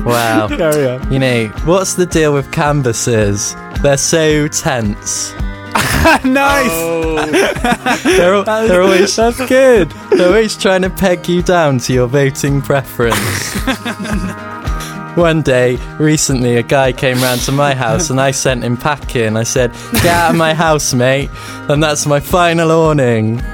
[0.03, 0.47] Wow.
[0.49, 1.13] Carry on.
[1.13, 3.55] You know, what's the deal with canvases?
[3.81, 5.33] They're so tense.
[6.25, 8.03] nice.
[8.03, 9.89] They're, al- they're always That's good.
[10.11, 13.17] they're always trying to peg you down to your voting preference.
[15.15, 19.37] One day, recently, a guy came round to my house and I sent him packing.
[19.37, 21.29] I said, Get out of my house, mate.
[21.69, 23.39] And that's my final warning.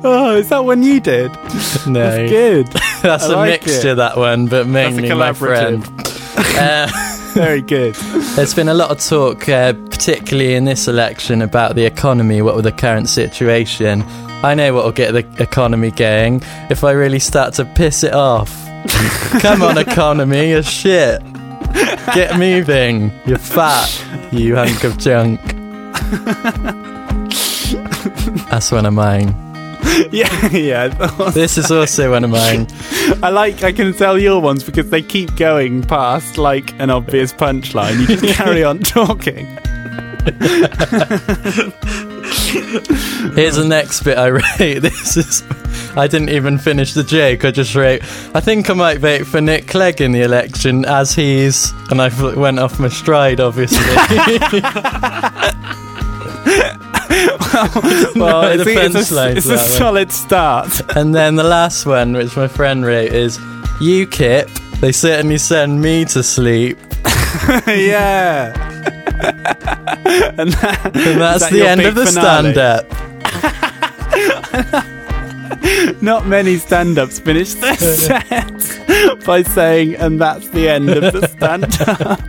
[0.00, 1.32] Oh, is that one you did?
[1.86, 1.92] No.
[1.92, 2.66] That's good.
[3.02, 3.94] That's I a like mixture, it.
[3.96, 5.84] that one, but mainly my friend.
[6.36, 6.88] Uh,
[7.38, 7.94] Very good.
[8.34, 12.56] There's been a lot of talk, uh, particularly in this election, about the economy, what
[12.56, 14.02] with the current situation.
[14.42, 18.12] I know what will get the economy going if I really start to piss it
[18.12, 18.50] off.
[19.40, 21.22] Come on, economy, you're shit.
[22.12, 23.12] Get moving.
[23.24, 23.88] You're fat,
[24.32, 25.40] you hunk of junk.
[28.50, 29.47] That's one of mine.
[30.12, 31.30] Yeah, yeah.
[31.34, 32.66] This is also one of mine.
[33.22, 33.62] I like.
[33.62, 38.00] I can tell your ones because they keep going past like an obvious punchline.
[38.00, 39.46] You just carry on talking.
[43.34, 44.82] Here's the next bit I wrote.
[44.82, 45.42] This is.
[45.96, 47.44] I didn't even finish the joke.
[47.44, 48.02] I just wrote,
[48.34, 51.72] I think I might vote for Nick Clegg in the election as he's.
[51.90, 53.78] And I went off my stride, obviously.
[57.18, 60.80] Well, No, it's, the it's a, it's a solid start.
[60.96, 63.38] and then the last one, which my friend wrote, is
[63.80, 64.80] UKIP.
[64.80, 66.78] They certainly send me to sleep.
[67.66, 68.52] yeah.
[70.38, 72.52] and, that, And that's that the end of the finale?
[72.52, 72.86] stand up.
[76.02, 82.20] Not many stand-ups finish their set by saying, "And that's the end of the stand-up."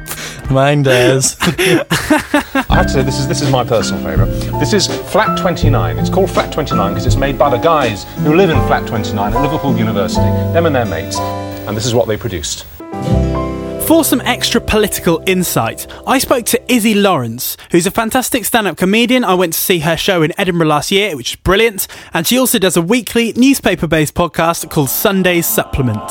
[0.49, 1.37] Mine does.
[1.41, 4.31] I have to say this is this is my personal favourite.
[4.59, 5.99] This is Flat 29.
[5.99, 9.33] It's called Flat 29 because it's made by the guys who live in Flat 29
[9.33, 10.25] at Liverpool University.
[10.53, 12.65] Them and their mates, and this is what they produced.
[13.89, 18.77] For some extra political insight, I spoke to Izzy Lawrence, who's a fantastic stand up
[18.77, 19.23] comedian.
[19.23, 21.87] I went to see her show in Edinburgh last year, which is brilliant.
[22.13, 26.07] And she also does a weekly newspaper based podcast called Sunday Supplement.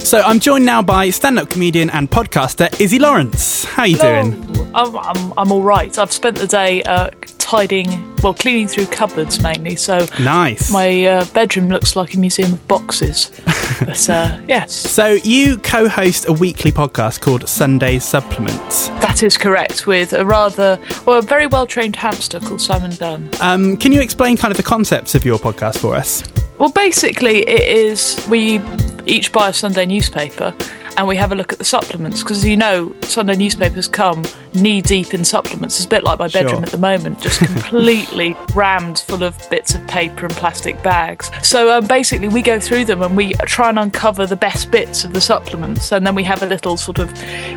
[0.00, 3.66] So I'm joined now by stand up comedian and podcaster Izzy Lawrence.
[3.66, 4.28] How are you Hello.
[4.28, 4.70] doing?
[4.74, 5.96] I'm, I'm, I'm all right.
[5.96, 7.10] I've spent the day uh,
[7.56, 9.76] tidying, well, cleaning through cupboards mainly.
[9.76, 10.72] So Nice.
[10.72, 13.30] my uh, bedroom looks like a museum of boxes.
[13.80, 18.88] but uh, yes, So you co host a weekly podcast called Sunday Supplements.
[19.04, 19.86] that is correct.
[19.86, 23.28] With a rather, well, a very well trained hamster called Simon Dunn.
[23.42, 26.22] Um, can you explain kind of the concepts of your podcast for us?
[26.58, 28.60] Well, basically, it is we
[29.04, 30.54] each buy a Sunday newspaper
[30.96, 34.22] and we have a look at the supplements because, as you know, Sunday newspapers come
[34.54, 35.76] knee deep in supplements.
[35.76, 36.62] It's a bit like my bedroom Sure.
[36.64, 37.38] at the moment, just
[37.72, 41.30] completely rammed full of bits of paper and plastic bags.
[41.42, 45.04] So um, basically, we go through them and we try and uncover the best bits
[45.04, 47.12] of the supplements, and then we have a little sort of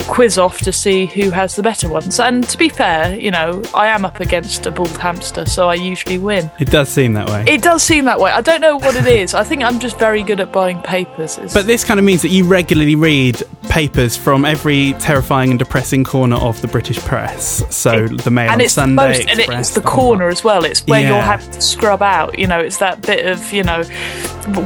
[0.07, 2.19] quiz off to see who has the better ones.
[2.19, 5.75] And to be fair, you know, I am up against a bald hamster, so I
[5.75, 6.49] usually win.
[6.59, 7.43] It does seem that way.
[7.47, 8.31] It does seem that way.
[8.31, 9.33] I don't know what it is.
[9.33, 11.37] I think I'm just very good at buying papers.
[11.37, 15.59] It's- But this kind of means that you regularly read papers from every terrifying and
[15.59, 17.63] depressing corner of the British press.
[17.75, 20.43] So the Mail and on it's the Sunday, most, and it's the the corner as
[20.43, 20.63] well.
[20.65, 21.21] It's where you're Yeah.
[21.37, 22.37] having to scrub out.
[22.39, 23.83] You know, it's that bit of you know,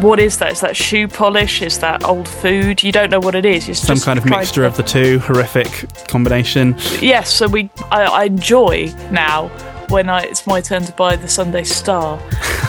[0.02, 0.52] what is that?
[0.52, 1.62] Is that shoe polish?
[1.62, 2.84] Is that old food?
[2.84, 3.68] You don't know what it is.
[3.70, 5.20] It's some kind of mixture to- of the two.
[5.20, 6.76] Horrific combination.
[7.02, 9.50] Yes, so we I, I enjoy now
[9.90, 12.20] when I, it's my turn to buy the Sunday Star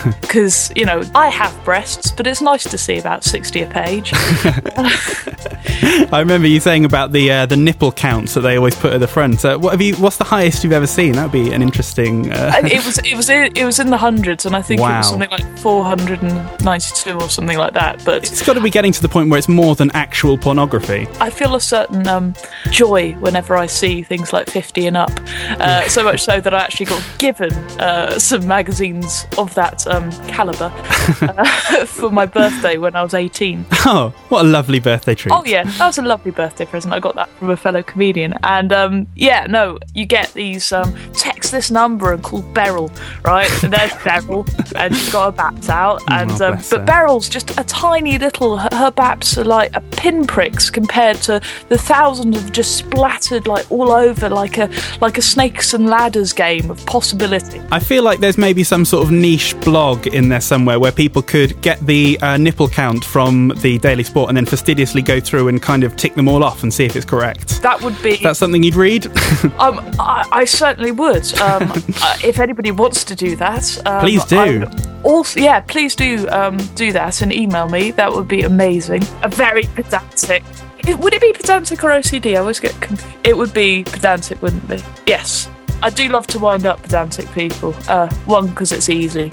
[0.21, 4.13] because you know I have breasts, but it's nice to see about sixty a page.
[6.13, 9.01] I remember you saying about the uh, the nipple counts that they always put at
[9.01, 9.41] the front.
[9.41, 9.95] So what have you?
[9.97, 11.13] What's the highest you've ever seen?
[11.13, 12.33] That would be an interesting.
[12.33, 14.81] Uh, And it was it was in, it was in the hundreds, and I think
[14.81, 18.03] it was something like four hundred and ninety-two or something like that.
[18.05, 21.07] But it's got to be getting to the point where it's more than actual pornography.
[21.21, 22.35] I feel a certain um,
[22.71, 25.11] joy whenever I see things like 50 and up.
[25.59, 30.11] Uh, so much so that I actually got given uh, some magazines of that um,
[30.29, 30.67] calibre
[31.23, 31.45] uh,
[31.87, 33.65] for my birthday when I was 18.
[33.87, 35.33] Oh, what a lovely birthday treat!
[35.33, 36.95] Oh, yeah, that was a lovely birthday present.
[36.95, 38.35] I got that from a fellow comedian.
[38.43, 42.91] And um, yeah, no, you get these um, text this number and call Beryl,
[43.25, 43.51] right?
[43.63, 44.47] And there's Beryl,
[44.77, 46.03] and she's got her baps out.
[46.11, 48.57] And Oh, um, but Beryl's just a tiny little.
[48.57, 53.71] Her, her baps are like a pinpricks compared to the thousands of just splattered like
[53.71, 54.71] all over, like a
[55.01, 57.63] like a snakes and ladders game of possibility.
[57.73, 61.23] I feel like there's maybe some sort of niche blog in there somewhere where people
[61.23, 65.49] could get the uh, nipple count from the Daily Sport and then fastidiously go through
[65.49, 67.63] and kind of tick them all off and see if it's correct.
[67.63, 68.17] That would be.
[68.17, 69.07] That's something you'd read.
[69.59, 71.27] Um, I, I certainly would.
[71.41, 71.63] Um,
[72.03, 74.65] uh, if anybody wants to do that, um, Please do.
[75.03, 77.91] Also, yeah, please do um, do that and email me.
[77.91, 79.03] That would be amazing.
[79.23, 80.43] A very pedantic.
[80.87, 82.35] Would it be pedantic or OCD?
[82.35, 82.73] I always get.
[82.81, 84.85] Conf- it would be pedantic, wouldn't it?
[85.07, 85.49] Yes.
[85.83, 87.75] I do love to wind up pedantic people.
[87.89, 89.31] Uh, one, because it's easy,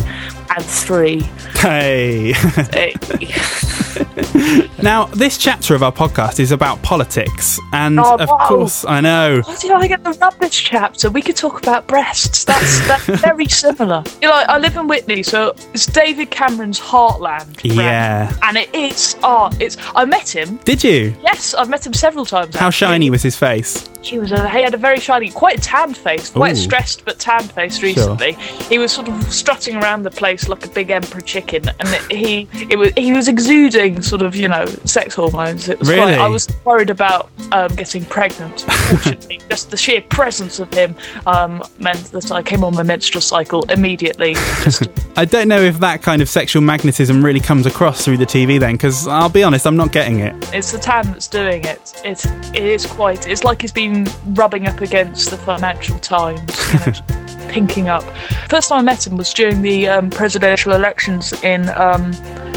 [0.55, 1.21] and three,
[1.59, 2.33] hey.
[4.83, 8.47] now, this chapter of our podcast is about politics, and Oh, of wow.
[8.47, 9.41] course, I know.
[9.43, 11.09] Why did I get the rubbish chapter?
[11.09, 12.43] We could talk about breasts.
[12.45, 14.03] That's that's very similar.
[14.21, 17.59] You know, I live in Witney, so it's David Cameron's heartland.
[17.63, 18.31] Yeah.
[18.43, 19.59] And it is art.
[19.61, 19.77] It's.
[19.95, 20.57] I met him.
[20.57, 21.15] Did you?
[21.23, 22.55] Yes, I've met him several times.
[22.55, 22.87] How actually.
[22.87, 23.89] shiny was his face?
[24.01, 24.31] He was.
[24.31, 26.55] A, he had a very shiny, quite a tanned face, quite Ooh.
[26.55, 28.33] stressed but tan faced recently.
[28.69, 32.11] He was sort of strutting around the place like a big emperor chicken, and it,
[32.11, 35.69] he it was he was exuding sort of you know sex hormones.
[35.69, 36.15] It was Really?
[36.15, 38.63] quite, I was worried about um, getting pregnant.
[38.67, 40.95] Unfortunately, just the sheer presence of him
[41.25, 44.33] um, meant that I came on my menstrual cycle immediately.
[44.63, 44.83] Just
[45.17, 48.59] I don't know if that kind of sexual magnetism really comes across through the TV
[48.59, 50.35] then, because I'll be honest, I'm not getting it.
[50.53, 51.93] It's the tan that's doing it.
[52.05, 53.27] It it is quite.
[53.27, 55.97] It's like he's been rubbing up against the Financial
[56.35, 57.01] Times,
[57.47, 58.03] pinking up.
[58.49, 62.11] First time I met him was during the um, presidential elections in um,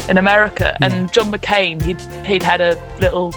[0.09, 3.33] in America, and John McCain he'd he'd had a little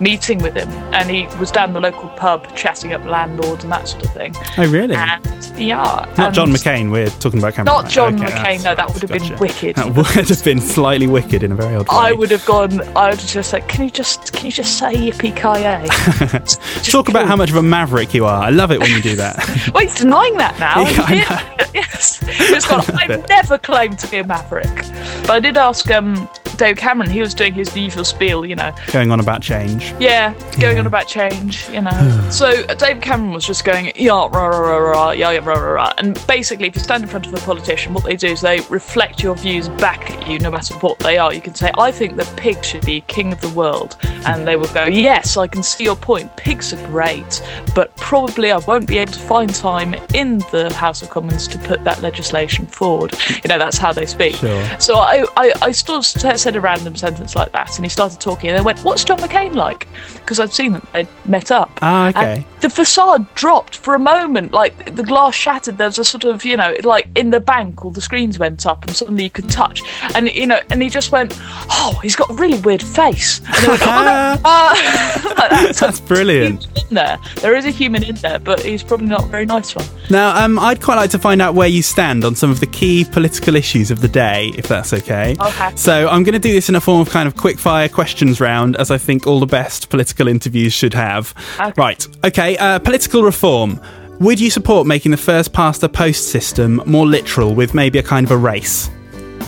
[0.00, 3.88] meeting with him, and he was down the local pub chatting up landlords and that
[3.88, 4.32] sort of thing.
[4.56, 4.94] Oh, really?
[4.94, 5.24] And
[5.58, 7.82] yeah, Not John McCain, we're talking about Cameron.
[7.82, 7.90] Not?
[7.90, 8.64] John Okay, McCain.
[8.64, 9.76] No, that would have been wicked.
[9.76, 11.96] That would have been slightly wicked in a very odd way.
[11.96, 12.80] I would have gone.
[12.96, 17.08] I would have just said, "Can you just, can you just say yippee ki Talk
[17.08, 18.42] about how much of a maverick you are.
[18.42, 19.36] I love it when you do that.
[19.74, 20.82] Well, he's denying that now.
[21.14, 22.18] Yeah, yes.
[22.26, 23.28] He's gone, I've it.
[23.28, 24.74] never claimed to be a maverick.
[25.22, 28.56] But I did ask um, um, David Cameron, he was doing his usual spiel, you
[28.56, 28.74] know.
[28.92, 29.94] Going on about change.
[30.00, 32.28] Yeah, going on about change, you know.
[32.30, 35.54] so uh, David Cameron was just going, yeah, rah, rah, rah, rah, yeah, yeah, rah,
[35.54, 35.92] rah, rah.
[35.98, 38.60] And basically, if you stand in front of a politician, what they do is they
[38.68, 41.32] reflect your views back at you, no matter what they are.
[41.32, 43.96] You can say, I think that pig should be king of the world.
[44.26, 46.36] And they will go, yes, I can see your point.
[46.36, 47.40] Pigs are great,
[47.74, 51.58] but probably I won't be able to find time in the House of Commons to
[51.58, 53.14] put that legislation forward.
[53.28, 54.34] You know, that's how they speak.
[54.34, 54.80] Sure.
[54.80, 56.06] So I, I, I sort of
[56.48, 59.18] said a random sentence like that, and he started talking, and they went, "What's John
[59.18, 61.70] McCain like?" Because I'd seen them, they'd met up.
[61.82, 62.34] Ah, okay.
[62.36, 65.76] And the facade dropped for a moment, like the glass shattered.
[65.76, 68.64] There was a sort of, you know, like in the bank, all the screens went
[68.64, 69.82] up, and suddenly you could touch,
[70.14, 71.38] and you know, and he just went,
[71.70, 74.74] "Oh, he's got a really weird face." And they went, "Oh, no." Uh,
[75.36, 75.76] like that.
[75.76, 76.66] So That's brilliant.
[76.78, 79.74] in there, there is a human in there, but he's probably not a very nice
[79.76, 79.86] one.
[80.08, 82.66] Now, um, I'd quite like to find out where you stand on some of the
[82.66, 85.36] key political issues of the day, if that's okay.
[85.38, 85.76] Okay.
[85.76, 88.40] So I'm going to do this in a form of kind of quick fire questions
[88.40, 91.34] round, as I think all the best political interviews should have.
[91.60, 91.72] Okay.
[91.76, 92.06] Right.
[92.24, 92.56] Okay.
[92.56, 93.80] Uh, political reform.
[94.20, 98.02] Would you support making the first past the post system more literal, with maybe a
[98.02, 98.90] kind of a race?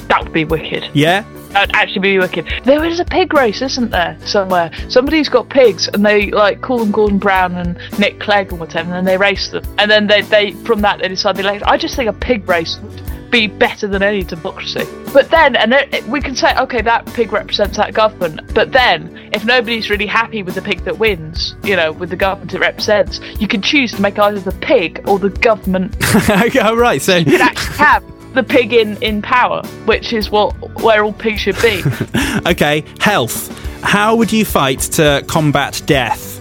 [0.09, 0.89] That would be wicked.
[0.93, 1.25] Yeah.
[1.51, 2.47] That would actually be wicked.
[2.65, 4.71] There is a pig race, isn't there, somewhere?
[4.89, 8.87] Somebody's got pigs, and they like call them Gordon Brown and Nick Clegg and whatever,
[8.87, 11.65] and then they race them, and then they, they from that they decide the election.
[11.67, 14.85] I just think a pig race would be better than any democracy.
[15.13, 18.55] But then, and then we can say, okay, that pig represents that government.
[18.55, 22.17] But then, if nobody's really happy with the pig that wins, you know, with the
[22.17, 25.97] government it represents, you can choose to make either the pig or the government
[26.31, 27.01] okay, right.
[27.01, 31.41] So could actually have the pig in, in power, which is what where all pigs
[31.41, 31.83] should be.
[32.47, 33.57] okay, health.
[33.83, 36.40] How would you fight to combat death?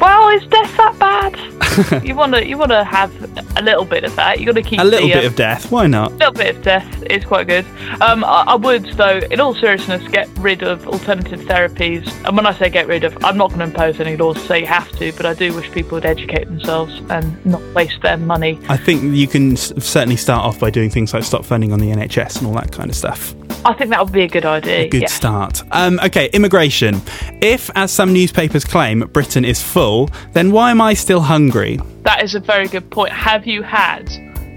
[0.00, 2.04] Well, is death that bad?
[2.04, 3.12] you want to you want to have
[3.56, 4.40] a little bit of that.
[4.40, 5.70] You got to keep A little the, bit of death.
[5.70, 6.12] Why not?
[6.12, 7.64] A little bit of death is quite good.
[8.00, 12.10] Um, I, I would, though, in all seriousness, get rid of alternative therapies.
[12.26, 14.46] And when I say get rid of, I'm not going to impose any laws to
[14.46, 18.02] say you have to, but I do wish people would educate themselves and not waste
[18.02, 18.58] their money.
[18.68, 21.80] I think you can s- certainly start off by doing things like stop funding on
[21.80, 23.34] the NHS and all that kind of stuff.
[23.64, 24.80] I think that would be a good idea.
[24.80, 25.08] A good yeah.
[25.08, 25.62] start.
[25.70, 27.02] Um, okay, immigration.
[27.42, 29.89] If, as some newspapers claim, Britain is full,
[30.32, 31.78] then why am I still hungry?
[32.02, 33.12] That is a very good point.
[33.12, 34.08] Have you had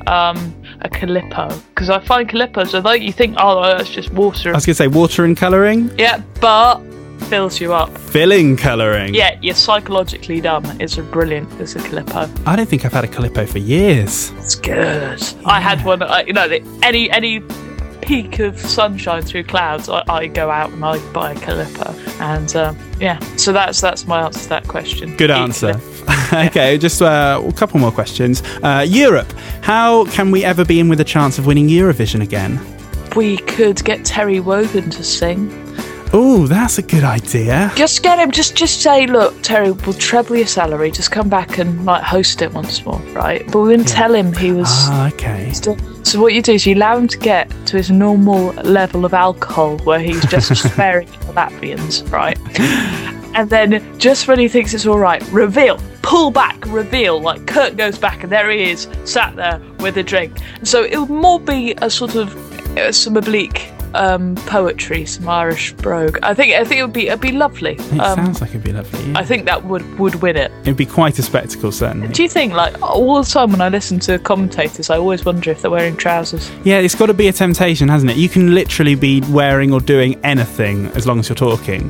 [0.08, 0.38] um,
[0.82, 1.48] a calippo?
[1.69, 4.50] Because I find calippos, although you think, oh, that's just water.
[4.52, 6.80] I was going to say water and colouring, Yeah, but
[7.30, 7.89] fills you up.
[7.98, 9.13] filling colouring.
[9.15, 10.65] Yeah, you're psychologically dumb.
[10.80, 11.48] It's a brilliant.
[11.62, 12.28] It's a calippo.
[12.46, 14.32] I don't think I've had a Calippo for years.
[14.38, 15.22] It's good.
[15.46, 16.02] I had one.
[16.02, 16.48] Uh, you know,
[16.84, 17.41] any any
[18.02, 21.88] peak of sunshine through clouds, I, I go out and I buy a calippo,
[22.24, 23.20] and um, yeah.
[23.36, 25.16] So that's that's my answer to that question.
[25.18, 25.80] Good answer.
[26.34, 28.42] okay, just uh, a couple more questions.
[28.64, 29.32] Uh, Europe.
[29.62, 32.60] How can we ever be in with a chance of winning Eurovision again?
[33.16, 35.62] We could get Terry Wogan to sing.
[36.15, 37.71] Oh, that's a good idea.
[37.76, 38.30] Just get him.
[38.30, 40.91] Just just say, look, Terry, we'll treble your salary.
[40.91, 43.43] Just come back and like host it once more, right?
[43.52, 44.67] But we didn't tell him he was.
[44.69, 45.52] Ah, okay.
[45.54, 49.06] Still, so what you do is you allow him to get to his normal level
[49.06, 52.38] of alcohol, where he's just sparing the Latvians, right?
[53.36, 57.19] And then just when he thinks it's all right, reveal, pull back, reveal.
[57.19, 60.38] Like Kurt goes back, and there he is, sat there with a drink.
[60.60, 62.36] And so it would more be a sort of
[62.78, 66.18] uh, some oblique um, poetry, some Irish brogue.
[66.24, 67.74] I think I think it would be it'd be lovely.
[67.74, 69.12] It Um, sounds like it'd be lovely.
[69.12, 69.20] yeah.
[69.20, 70.52] I think that would would win it.
[70.62, 72.08] It'd be quite a spectacle, certainly.
[72.10, 75.52] Do you think, like, all the time when I listen to commentators, I always wonder
[75.52, 76.52] if they're wearing trousers?
[76.64, 78.18] Yeah, it's got to be a temptation, hasn't it?
[78.18, 81.90] You can literally be wearing or doing anything as long as you're talking.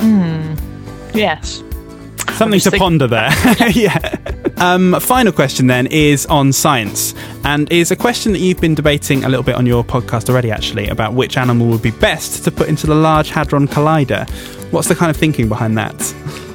[0.00, 0.54] Hmm.
[1.14, 1.62] Yes.
[2.38, 3.30] Something to ponder there.
[3.72, 4.16] yeah.
[4.58, 9.24] Um, final question then is on science, and is a question that you've been debating
[9.24, 12.50] a little bit on your podcast already, actually, about which animal would be best to
[12.50, 14.28] put into the Large Hadron Collider.
[14.72, 16.14] What's the kind of thinking behind that?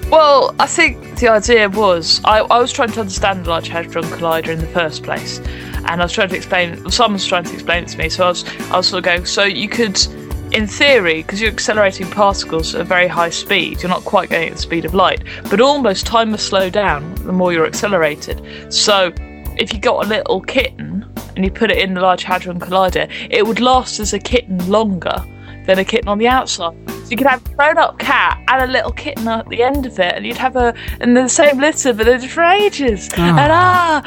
[0.10, 4.06] Well, I think the idea was I, I was trying to understand the Large Hadron
[4.06, 6.90] Collider in the first place, and I was trying to explain.
[6.92, 9.06] Someone was trying to explain it to me, so I was I was sort of
[9.06, 9.26] going.
[9.26, 9.98] So you could,
[10.54, 14.50] in theory, because you're accelerating particles at a very high speed, you're not quite going
[14.50, 18.42] at the speed of light, but almost time must slow down the more you're accelerated.
[18.72, 19.12] So
[19.58, 23.12] if you got a little kitten and you put it in the Large Hadron Collider,
[23.32, 25.24] it would last as a kitten longer
[25.66, 26.78] than a kitten on the outside.
[27.14, 30.16] You could have a grown-up cat and a little kitten at the end of it,
[30.16, 33.08] and you'd have a in the same litter, but they're for ages.
[33.16, 34.02] And ah,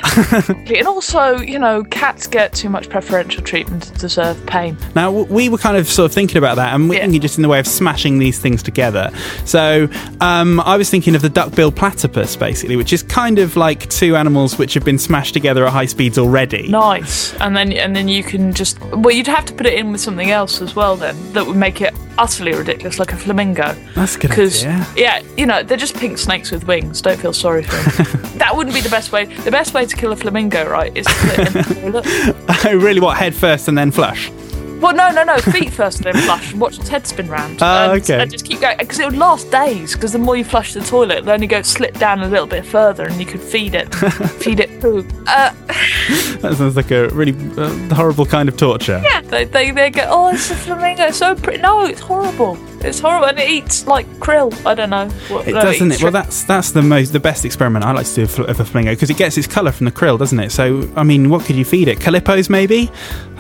[0.49, 4.77] and also, you know, cats get too much preferential treatment and deserve pain.
[4.97, 7.43] Now, we were kind of sort of thinking about that, and we're thinking just in
[7.43, 9.13] the way of smashing these things together.
[9.45, 9.89] So,
[10.21, 14.17] um, I was thinking of the duck-billed platypus, basically, which is kind of like two
[14.17, 16.67] animals which have been smashed together at high speeds already.
[16.67, 19.93] Nice, and then and then you can just well, you'd have to put it in
[19.93, 20.97] with something else as well.
[20.97, 23.75] Then that would make it utterly ridiculous, like a flamingo.
[23.95, 27.01] That's good Because yeah, you know they're just pink snakes with wings.
[27.03, 28.23] Don't feel sorry for them.
[28.39, 29.25] that wouldn't be the best way.
[29.25, 32.67] The best way to kill a flamingo, right, is to put it in the toilet.
[32.67, 33.01] Oh, really?
[33.01, 33.17] What?
[33.17, 34.31] Head first and then flush?
[34.81, 35.39] Well, no, no, no.
[35.39, 37.59] Feet first, and then flush, and watch its head spin round.
[37.63, 38.21] Oh, and, okay.
[38.21, 39.95] And just keep going because it would last days.
[39.95, 42.65] Because the more you flush the toilet, it'll only go slip down a little bit
[42.67, 43.95] further, and you could feed it,
[44.41, 45.07] feed it poo.
[45.27, 45.53] Uh,
[46.41, 49.01] That sounds like a really uh, horrible kind of torture.
[49.03, 51.61] yeah, they, they they go, oh, it's a flamingo, it's so pretty.
[51.63, 52.57] No, it's horrible.
[52.85, 54.53] It's horrible, and it eats like krill.
[54.67, 55.09] I don't know.
[55.29, 56.03] What, It no, doesn't eats it?
[56.05, 58.93] Well, that's that's the most the best experiment I like to do of a flamingo
[58.93, 60.53] because it gets its colour from the krill, doesn't it?
[60.53, 61.99] So, I mean, what could you feed it?
[61.99, 62.91] Calippos, maybe?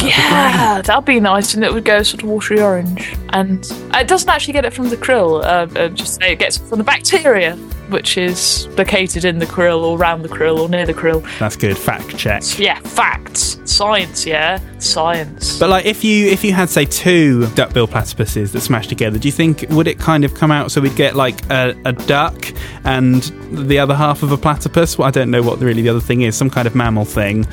[0.00, 3.14] Yeah, that'd be nice, and it would go sort of watery orange.
[3.30, 5.42] And it doesn't actually get it from the krill.
[5.42, 7.56] Uh, uh, just say it gets it from the bacteria,
[7.88, 11.26] which is located in the krill, or around the krill, or near the krill.
[11.38, 11.76] That's good.
[11.76, 12.42] Fact check.
[12.58, 14.26] Yeah, facts, science.
[14.26, 15.58] Yeah, science.
[15.58, 19.26] But like, if you if you had say two duck-billed platypuses that smashed together, do
[19.28, 22.52] you think would it kind of come out so we'd get like a, a duck
[22.84, 24.98] and the other half of a platypus?
[24.98, 26.36] Well, I don't know what really the other thing is.
[26.36, 27.46] Some kind of mammal thing.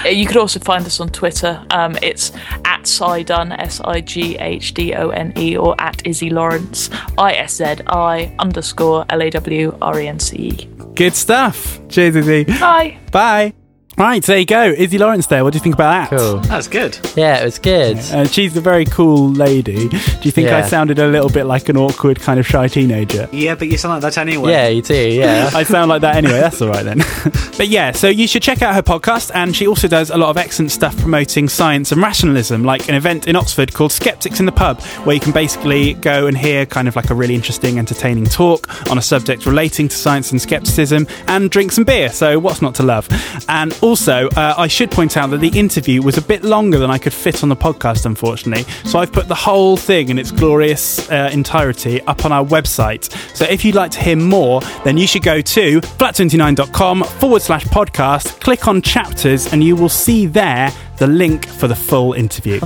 [0.05, 1.63] Uh, You could also find us on Twitter.
[1.71, 2.31] Um, it's
[2.65, 7.33] at Sighdone, S I G H D O N E, or at Iszi Lawrence, I
[7.33, 10.69] S Z I underscore L A W R E N C E.
[10.95, 11.79] Good stuff.
[11.89, 12.59] Cheers, Iszi.
[12.59, 12.97] Bye.
[13.11, 13.66] Bye.
[13.97, 14.73] Right, there you go.
[14.75, 15.43] Iszi Lawrence there.
[15.43, 16.15] What do you think about that?
[16.15, 16.37] Cool.
[16.41, 16.99] That's good.
[17.15, 17.97] Yeah, it was good.
[17.97, 19.89] Uh, she's a very cool lady.
[19.89, 23.27] Do you think I sounded a little bit like an awkward kind of shy teenager?
[23.31, 24.51] Yeah, but you sound like that anyway.
[24.51, 24.95] Yeah, you do.
[24.95, 25.49] Yeah.
[25.55, 26.39] I sound like that anyway.
[26.39, 26.99] That's all right then.
[27.57, 30.29] but yeah, so you should check out her podcast, and she also does a lot
[30.29, 34.45] of excellent stuff promoting science and rationalism, like an event in Oxford called Skeptics in
[34.45, 37.79] the Pub, where you can basically go and hear kind of like a really interesting,
[37.79, 42.09] entertaining talk on a subject relating to science and skepticism, and drink some beer.
[42.09, 43.09] So what's not to love?
[43.49, 46.91] And also, uh, I should point out that the interview was a bit longer than
[46.91, 48.63] I could fit on the podcast, unfortunately.
[48.83, 53.05] So I've put the whole thing in its glorious uh, entirety up on our website.
[53.33, 57.63] So if you'd like to hear more, then you should go to flat29.com forward slash
[57.65, 62.59] podcast, click on chapters, and you will see there the link for the full interview.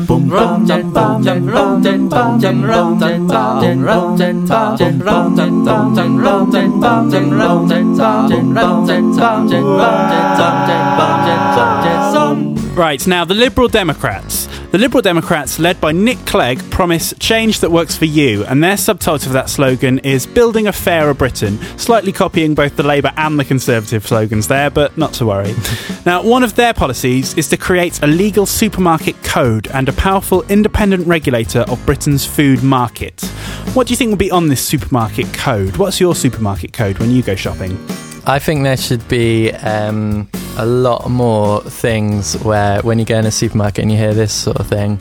[12.75, 14.47] Right, now the Liberal Democrats.
[14.71, 18.77] The Liberal Democrats, led by Nick Clegg, promise change that works for you, and their
[18.77, 23.37] subtitle for that slogan is Building a Fairer Britain, slightly copying both the Labour and
[23.37, 25.53] the Conservative slogans there, but not to worry.
[26.05, 30.41] now, one of their policies is to create a legal supermarket code and a powerful
[30.43, 33.19] independent regulator of Britain's food market.
[33.73, 35.75] What do you think will be on this supermarket code?
[35.75, 37.77] What's your supermarket code when you go shopping?
[38.25, 40.29] I think there should be um,
[40.61, 44.31] a lot more things where when you go in a supermarket and you hear this
[44.31, 44.91] sort of thing.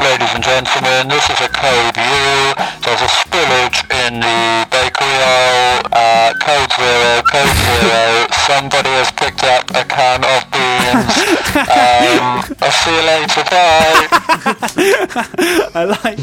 [0.00, 2.54] Ladies and gentlemen, this is a code U.
[2.80, 5.82] There's a spillage in the bakery aisle.
[5.92, 8.26] Uh, code zero, code zero.
[8.48, 10.63] Somebody has picked up a can of beans.
[11.54, 13.44] Um, I'll see you later.
[13.46, 14.08] Bye.
[15.74, 16.18] I like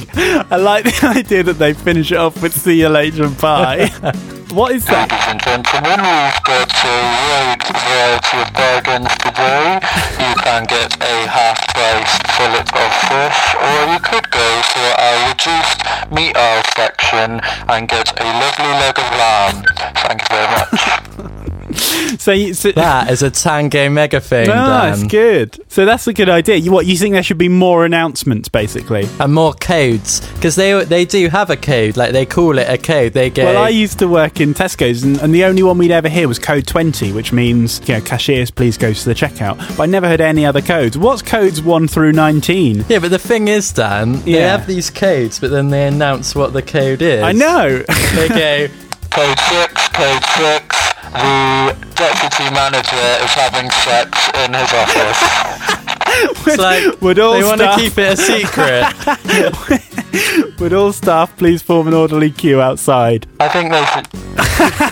[0.51, 3.87] I like the idea that they finish it off with "See you later, bye."
[4.51, 5.07] what is that?
[5.07, 6.95] Ladies and gentlemen, we've got a
[7.31, 9.79] wide variety of bargains today.
[10.19, 15.79] You can get a half-price fillet of fish, or you could go for our reduced
[16.11, 17.39] meat aisle section
[17.71, 19.63] and get a lovely leg of lamb.
[20.03, 21.40] Thank you very much.
[22.17, 24.49] So, you, so That is a Tango mega thing.
[24.49, 25.07] Ah, nice, Dan.
[25.07, 25.59] good.
[25.69, 26.57] So that's a good idea.
[26.57, 26.85] You what?
[26.85, 29.07] You think there should be more announcements, basically?
[29.21, 31.95] And more codes because they they do have a code.
[31.95, 33.13] Like they call it a code.
[33.13, 33.45] They go.
[33.45, 36.27] Well, I used to work in Tesco's, and, and the only one we'd ever hear
[36.27, 39.57] was code twenty, which means you know cashiers please go to the checkout.
[39.77, 40.97] But I never heard any other codes.
[40.97, 42.83] What's codes one through nineteen?
[42.89, 46.51] yeah, but the thing is, Dan, they have these codes, but then they announce what
[46.51, 47.23] the code is.
[47.23, 47.79] I know.
[48.15, 48.73] they go
[49.11, 50.77] Code 6, Code 6.
[51.11, 55.21] The deputy manager is having sex in his office.
[56.45, 58.83] It's like Would all they want to keep it a secret.
[60.59, 63.27] Would all staff please form an orderly queue outside?
[63.39, 64.07] I think they should.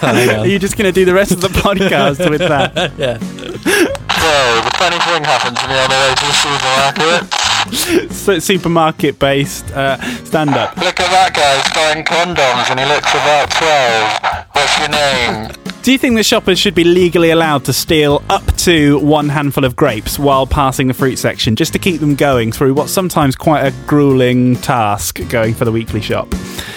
[0.01, 2.73] Oh, Are you just going to do the rest of the podcast with that?
[2.97, 3.17] yeah.
[3.19, 7.48] So, the funny thing happened to me on the way to the supermarket.
[8.09, 10.75] So, supermarket based uh, stand up.
[10.77, 14.47] Look at that guy, he's buying condoms and he looks about 12.
[14.53, 15.51] What's your name?
[15.81, 19.63] Do you think the shoppers should be legally allowed to steal up to one handful
[19.63, 23.35] of grapes while passing the fruit section just to keep them going through what's sometimes
[23.35, 26.29] quite a grueling task going for the weekly shop?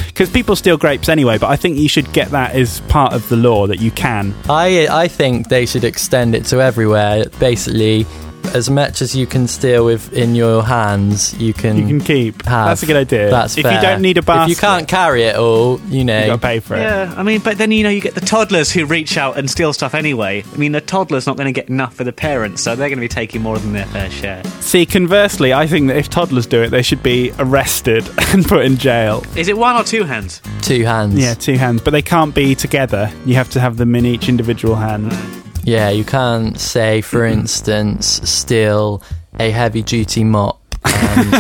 [0.07, 3.29] Because people steal grapes anyway, but I think you should get that as part of
[3.29, 4.35] the law that you can.
[4.49, 7.25] I I think they should extend it to everywhere.
[7.41, 8.07] Basically,
[8.55, 12.45] as much as you can steal with in your hands, you can You can keep.
[12.45, 12.69] have.
[12.69, 13.31] That's a good idea.
[13.31, 16.27] That's If you don't need a If you can't carry it all, you know, You
[16.27, 16.81] got to pay for it.
[16.81, 19.51] Yeah, I mean, but then you know you get the toddlers who reach out and
[19.51, 20.45] steal stuff anyway.
[20.53, 22.99] I mean, the toddler's not going to get enough for the parents, so they're going
[22.99, 24.43] to be taking more than their fair share.
[24.61, 28.65] See, conversely, I think that if toddlers do it, they should be arrested and put
[28.65, 29.25] in jail.
[29.37, 30.41] Is it one or two hands?
[30.63, 31.19] two hands.
[31.19, 33.11] Yeah, two hands, but they can't be together.
[33.25, 35.13] You have to have them in each individual hand.
[35.65, 39.03] Yeah, you can't say, for instance, steal
[39.39, 40.59] a heavy duty mop.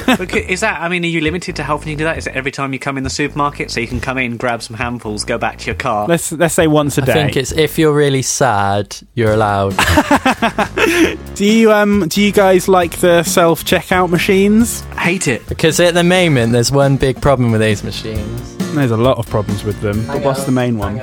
[0.06, 0.80] But is that?
[0.80, 2.18] I mean, are you limited to how often you do that?
[2.18, 4.62] Is it every time you come in the supermarket, so you can come in, grab
[4.62, 6.06] some handfuls, go back to your car?
[6.06, 7.12] Let's let's say once a I day.
[7.12, 9.74] I think it's if you're really sad, you're allowed.
[11.34, 14.82] Do you um do you guys like the self checkout machines?
[14.98, 15.46] Hate it.
[15.48, 18.56] Because at the moment, there's one big problem with these machines.
[18.74, 20.06] There's a lot of problems with them.
[20.06, 20.96] But what's the main one?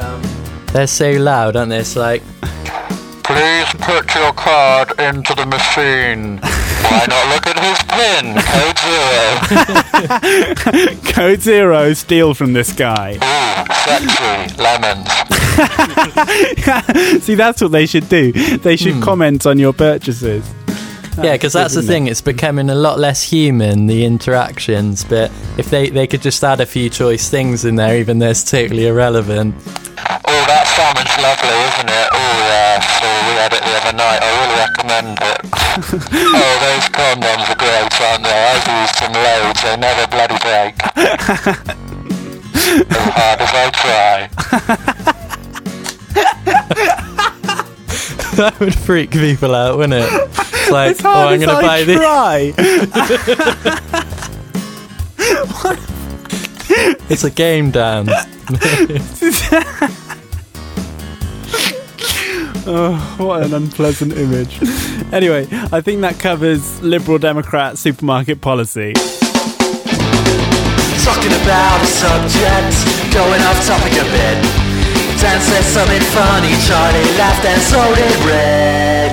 [0.68, 1.80] They're so loud, aren't they?
[1.80, 2.22] It's like,
[3.30, 6.40] Please put your card into the machine.
[6.90, 8.34] Why not look at his pin?
[8.50, 8.80] Code
[10.74, 11.14] zero.
[11.14, 13.20] Code zero, steal from this guy.
[13.86, 14.56] Sexy.
[14.60, 15.08] Lemons.
[17.24, 18.32] See, that's what they should do.
[18.32, 19.02] They should hmm.
[19.02, 20.44] comment on your purchases.
[21.18, 21.94] yeah, because that's the isn't it?
[21.94, 22.08] thing.
[22.08, 25.04] It's becoming a lot less human, the interactions.
[25.04, 28.30] But if they, they could just add a few choice things in there, even though
[28.30, 29.54] it's totally irrelevant.
[30.26, 32.08] Oh, that salmon's lovely, isn't it?
[32.12, 32.80] Oh, yeah.
[33.00, 34.20] So we had it the other night.
[34.22, 35.40] I really recommend it.
[36.36, 38.40] oh, those condoms are great, aren't they?
[38.54, 39.62] I've used them loads.
[39.64, 40.76] They never bloody break.
[42.90, 44.30] as hard as I try.
[48.36, 50.10] that would freak people out, wouldn't it?
[50.12, 51.98] It's like, As hard oh, I'm going to I buy this.
[51.98, 52.54] try.
[57.10, 58.08] It's a game, Dan.
[62.72, 64.62] oh, what an unpleasant image.
[65.12, 68.94] Anyway, I think that covers Liberal Democrat supermarket policy.
[71.02, 72.78] Talking about a subject,
[73.12, 74.38] going off topic a bit.
[75.20, 78.16] Dan said something funny, Charlie laughed, and so did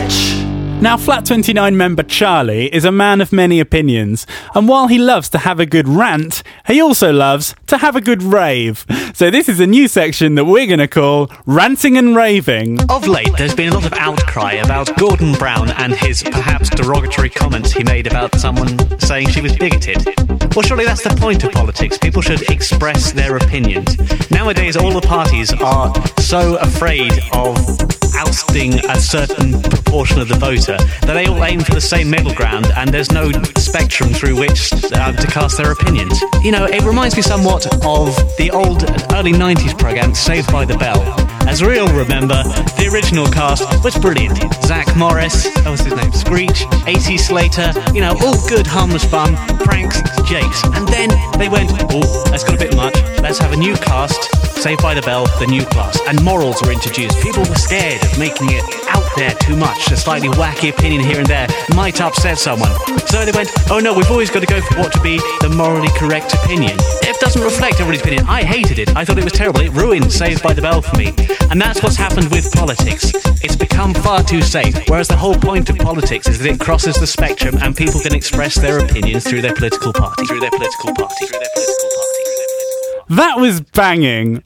[0.05, 0.45] Rich.
[0.79, 5.31] Now, Flat 29 member Charlie is a man of many opinions, and while he loves
[5.31, 8.85] to have a good rant, he also loves to have a good rave.
[9.14, 12.79] So, this is a new section that we're going to call Ranting and Raving.
[12.91, 17.31] Of late, there's been a lot of outcry about Gordon Brown and his perhaps derogatory
[17.31, 20.05] comments he made about someone saying she was bigoted.
[20.55, 21.97] Well, surely that's the point of politics.
[21.97, 23.97] People should express their opinions.
[24.31, 27.57] Nowadays, all the parties are so afraid of
[28.16, 32.35] ousting a certain proportion of the voter that they all aim for the same middle
[32.35, 36.21] ground and there's no spectrum through which uh, to cast their opinions.
[36.43, 40.77] You know, it reminds me somewhat of the old early 90s program Saved by the
[40.77, 41.03] Bell.
[41.49, 42.43] As we all remember,
[42.77, 44.37] the original cast was brilliant.
[44.64, 46.12] Zach Morris, what was his name?
[46.12, 47.17] Screech, A.C.
[47.17, 50.64] Slater, you know, all good harmless fun, pranks, jakes.
[50.75, 52.95] And then they went, oh, that's got a bit much.
[53.23, 54.25] Let's have a new cast,
[54.61, 56.01] Saved by the Bell, the new class.
[56.09, 57.21] And morals were introduced.
[57.23, 58.64] People were scared of making it
[59.17, 59.91] there too much.
[59.91, 62.71] A slightly wacky opinion here and there might upset someone.
[63.07, 65.49] So they went, oh no, we've always got to go for what to be the
[65.49, 66.77] morally correct opinion.
[67.03, 68.27] It doesn't reflect everybody's opinion.
[68.27, 68.95] I hated it.
[68.97, 69.61] I thought it was terrible.
[69.61, 71.12] It ruined Saved by the Bell for me.
[71.51, 73.12] And that's what's happened with politics.
[73.43, 74.77] It's become far too safe.
[74.89, 78.14] Whereas the whole point of politics is that it crosses the spectrum and people can
[78.14, 80.27] express their opinions through their political party.
[80.27, 81.27] Through their political party.
[81.27, 82.07] Through their political party.
[83.09, 84.43] That was banging.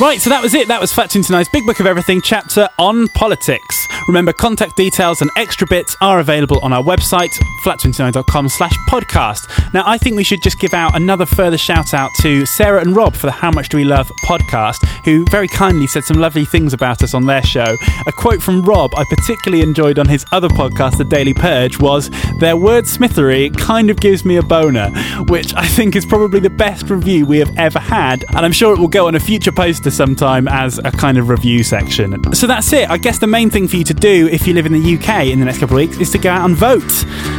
[0.00, 0.68] Right, so that was it.
[0.68, 3.88] That was Flat 29's Big Book of Everything chapter on politics.
[4.06, 7.30] Remember, contact details and extra bits are available on our website,
[7.64, 9.74] flat29.com slash podcast.
[9.74, 12.94] Now, I think we should just give out another further shout out to Sarah and
[12.94, 16.44] Rob for the How Much Do We Love podcast, who very kindly said some lovely
[16.44, 17.76] things about us on their show.
[18.06, 22.08] A quote from Rob I particularly enjoyed on his other podcast, The Daily Purge, was
[22.38, 24.90] their wordsmithery kind of gives me a boner,
[25.24, 28.72] which I think is probably the best review we have ever had, and I'm sure
[28.72, 32.32] it will go on a future poster sometime as a kind of review section.
[32.34, 32.88] So that's it.
[32.90, 35.26] I guess the main thing for you to do if you live in the UK
[35.26, 36.82] in the next couple of weeks is to go out and vote.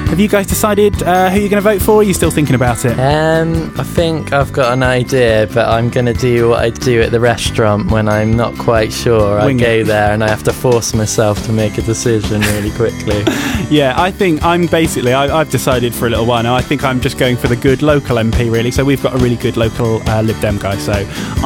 [0.10, 2.00] Have you guys decided uh, who you're going to vote for?
[2.00, 3.00] Are you still thinking about it?
[3.00, 7.02] Um, I think I've got an idea, but I'm going to do what I do
[7.02, 9.44] at the restaurant when I'm not quite sure.
[9.46, 9.84] Wing I go it.
[9.86, 13.24] there and I have to force myself to make a decision really quickly.
[13.70, 16.84] Yeah, I think I'm basically, I, I've decided for a little while now, I think
[16.84, 18.72] I'm just going for the good local MP, really.
[18.72, 20.94] So we've got a really good local uh, Lib Dem guy, so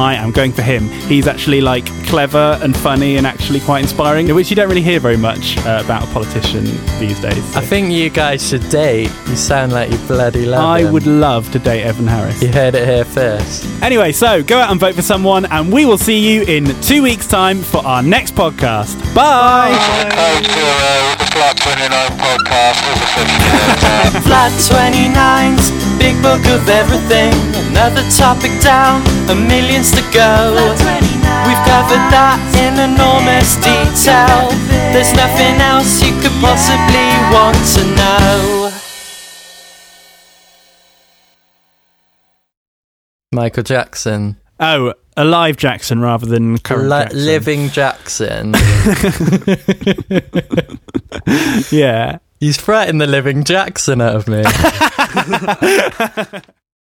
[0.00, 0.88] I am going for him.
[1.08, 5.00] He's actually like clever and funny and actually quite inspiring, which you don't really hear
[5.00, 6.64] very much uh, about a politician
[6.98, 7.56] these days.
[7.56, 9.10] I think you guys should date.
[9.28, 10.92] You sound like you bloody love I him.
[10.92, 12.40] would love to date Evan Harris.
[12.42, 13.66] You heard it here first.
[13.82, 17.02] Anyway, so go out and vote for someone, and we will see you in two
[17.02, 18.96] weeks' time for our next podcast.
[19.14, 19.76] Bye.
[20.10, 27.32] Code Zero, the Flat 29 podcast is Flat 29's big book of everything.
[27.72, 29.00] Another topic down,
[29.30, 30.52] a millions to go.
[31.48, 34.52] We've covered that in enormous detail.
[34.92, 38.70] There's nothing else you could possibly want to know.
[43.32, 44.36] Michael Jackson.
[44.60, 47.24] Oh, alive Jackson rather than current Li- Jackson.
[47.24, 48.54] living Jackson.
[51.70, 52.18] yeah.
[52.44, 54.44] He's frightened the living Jackson out of me.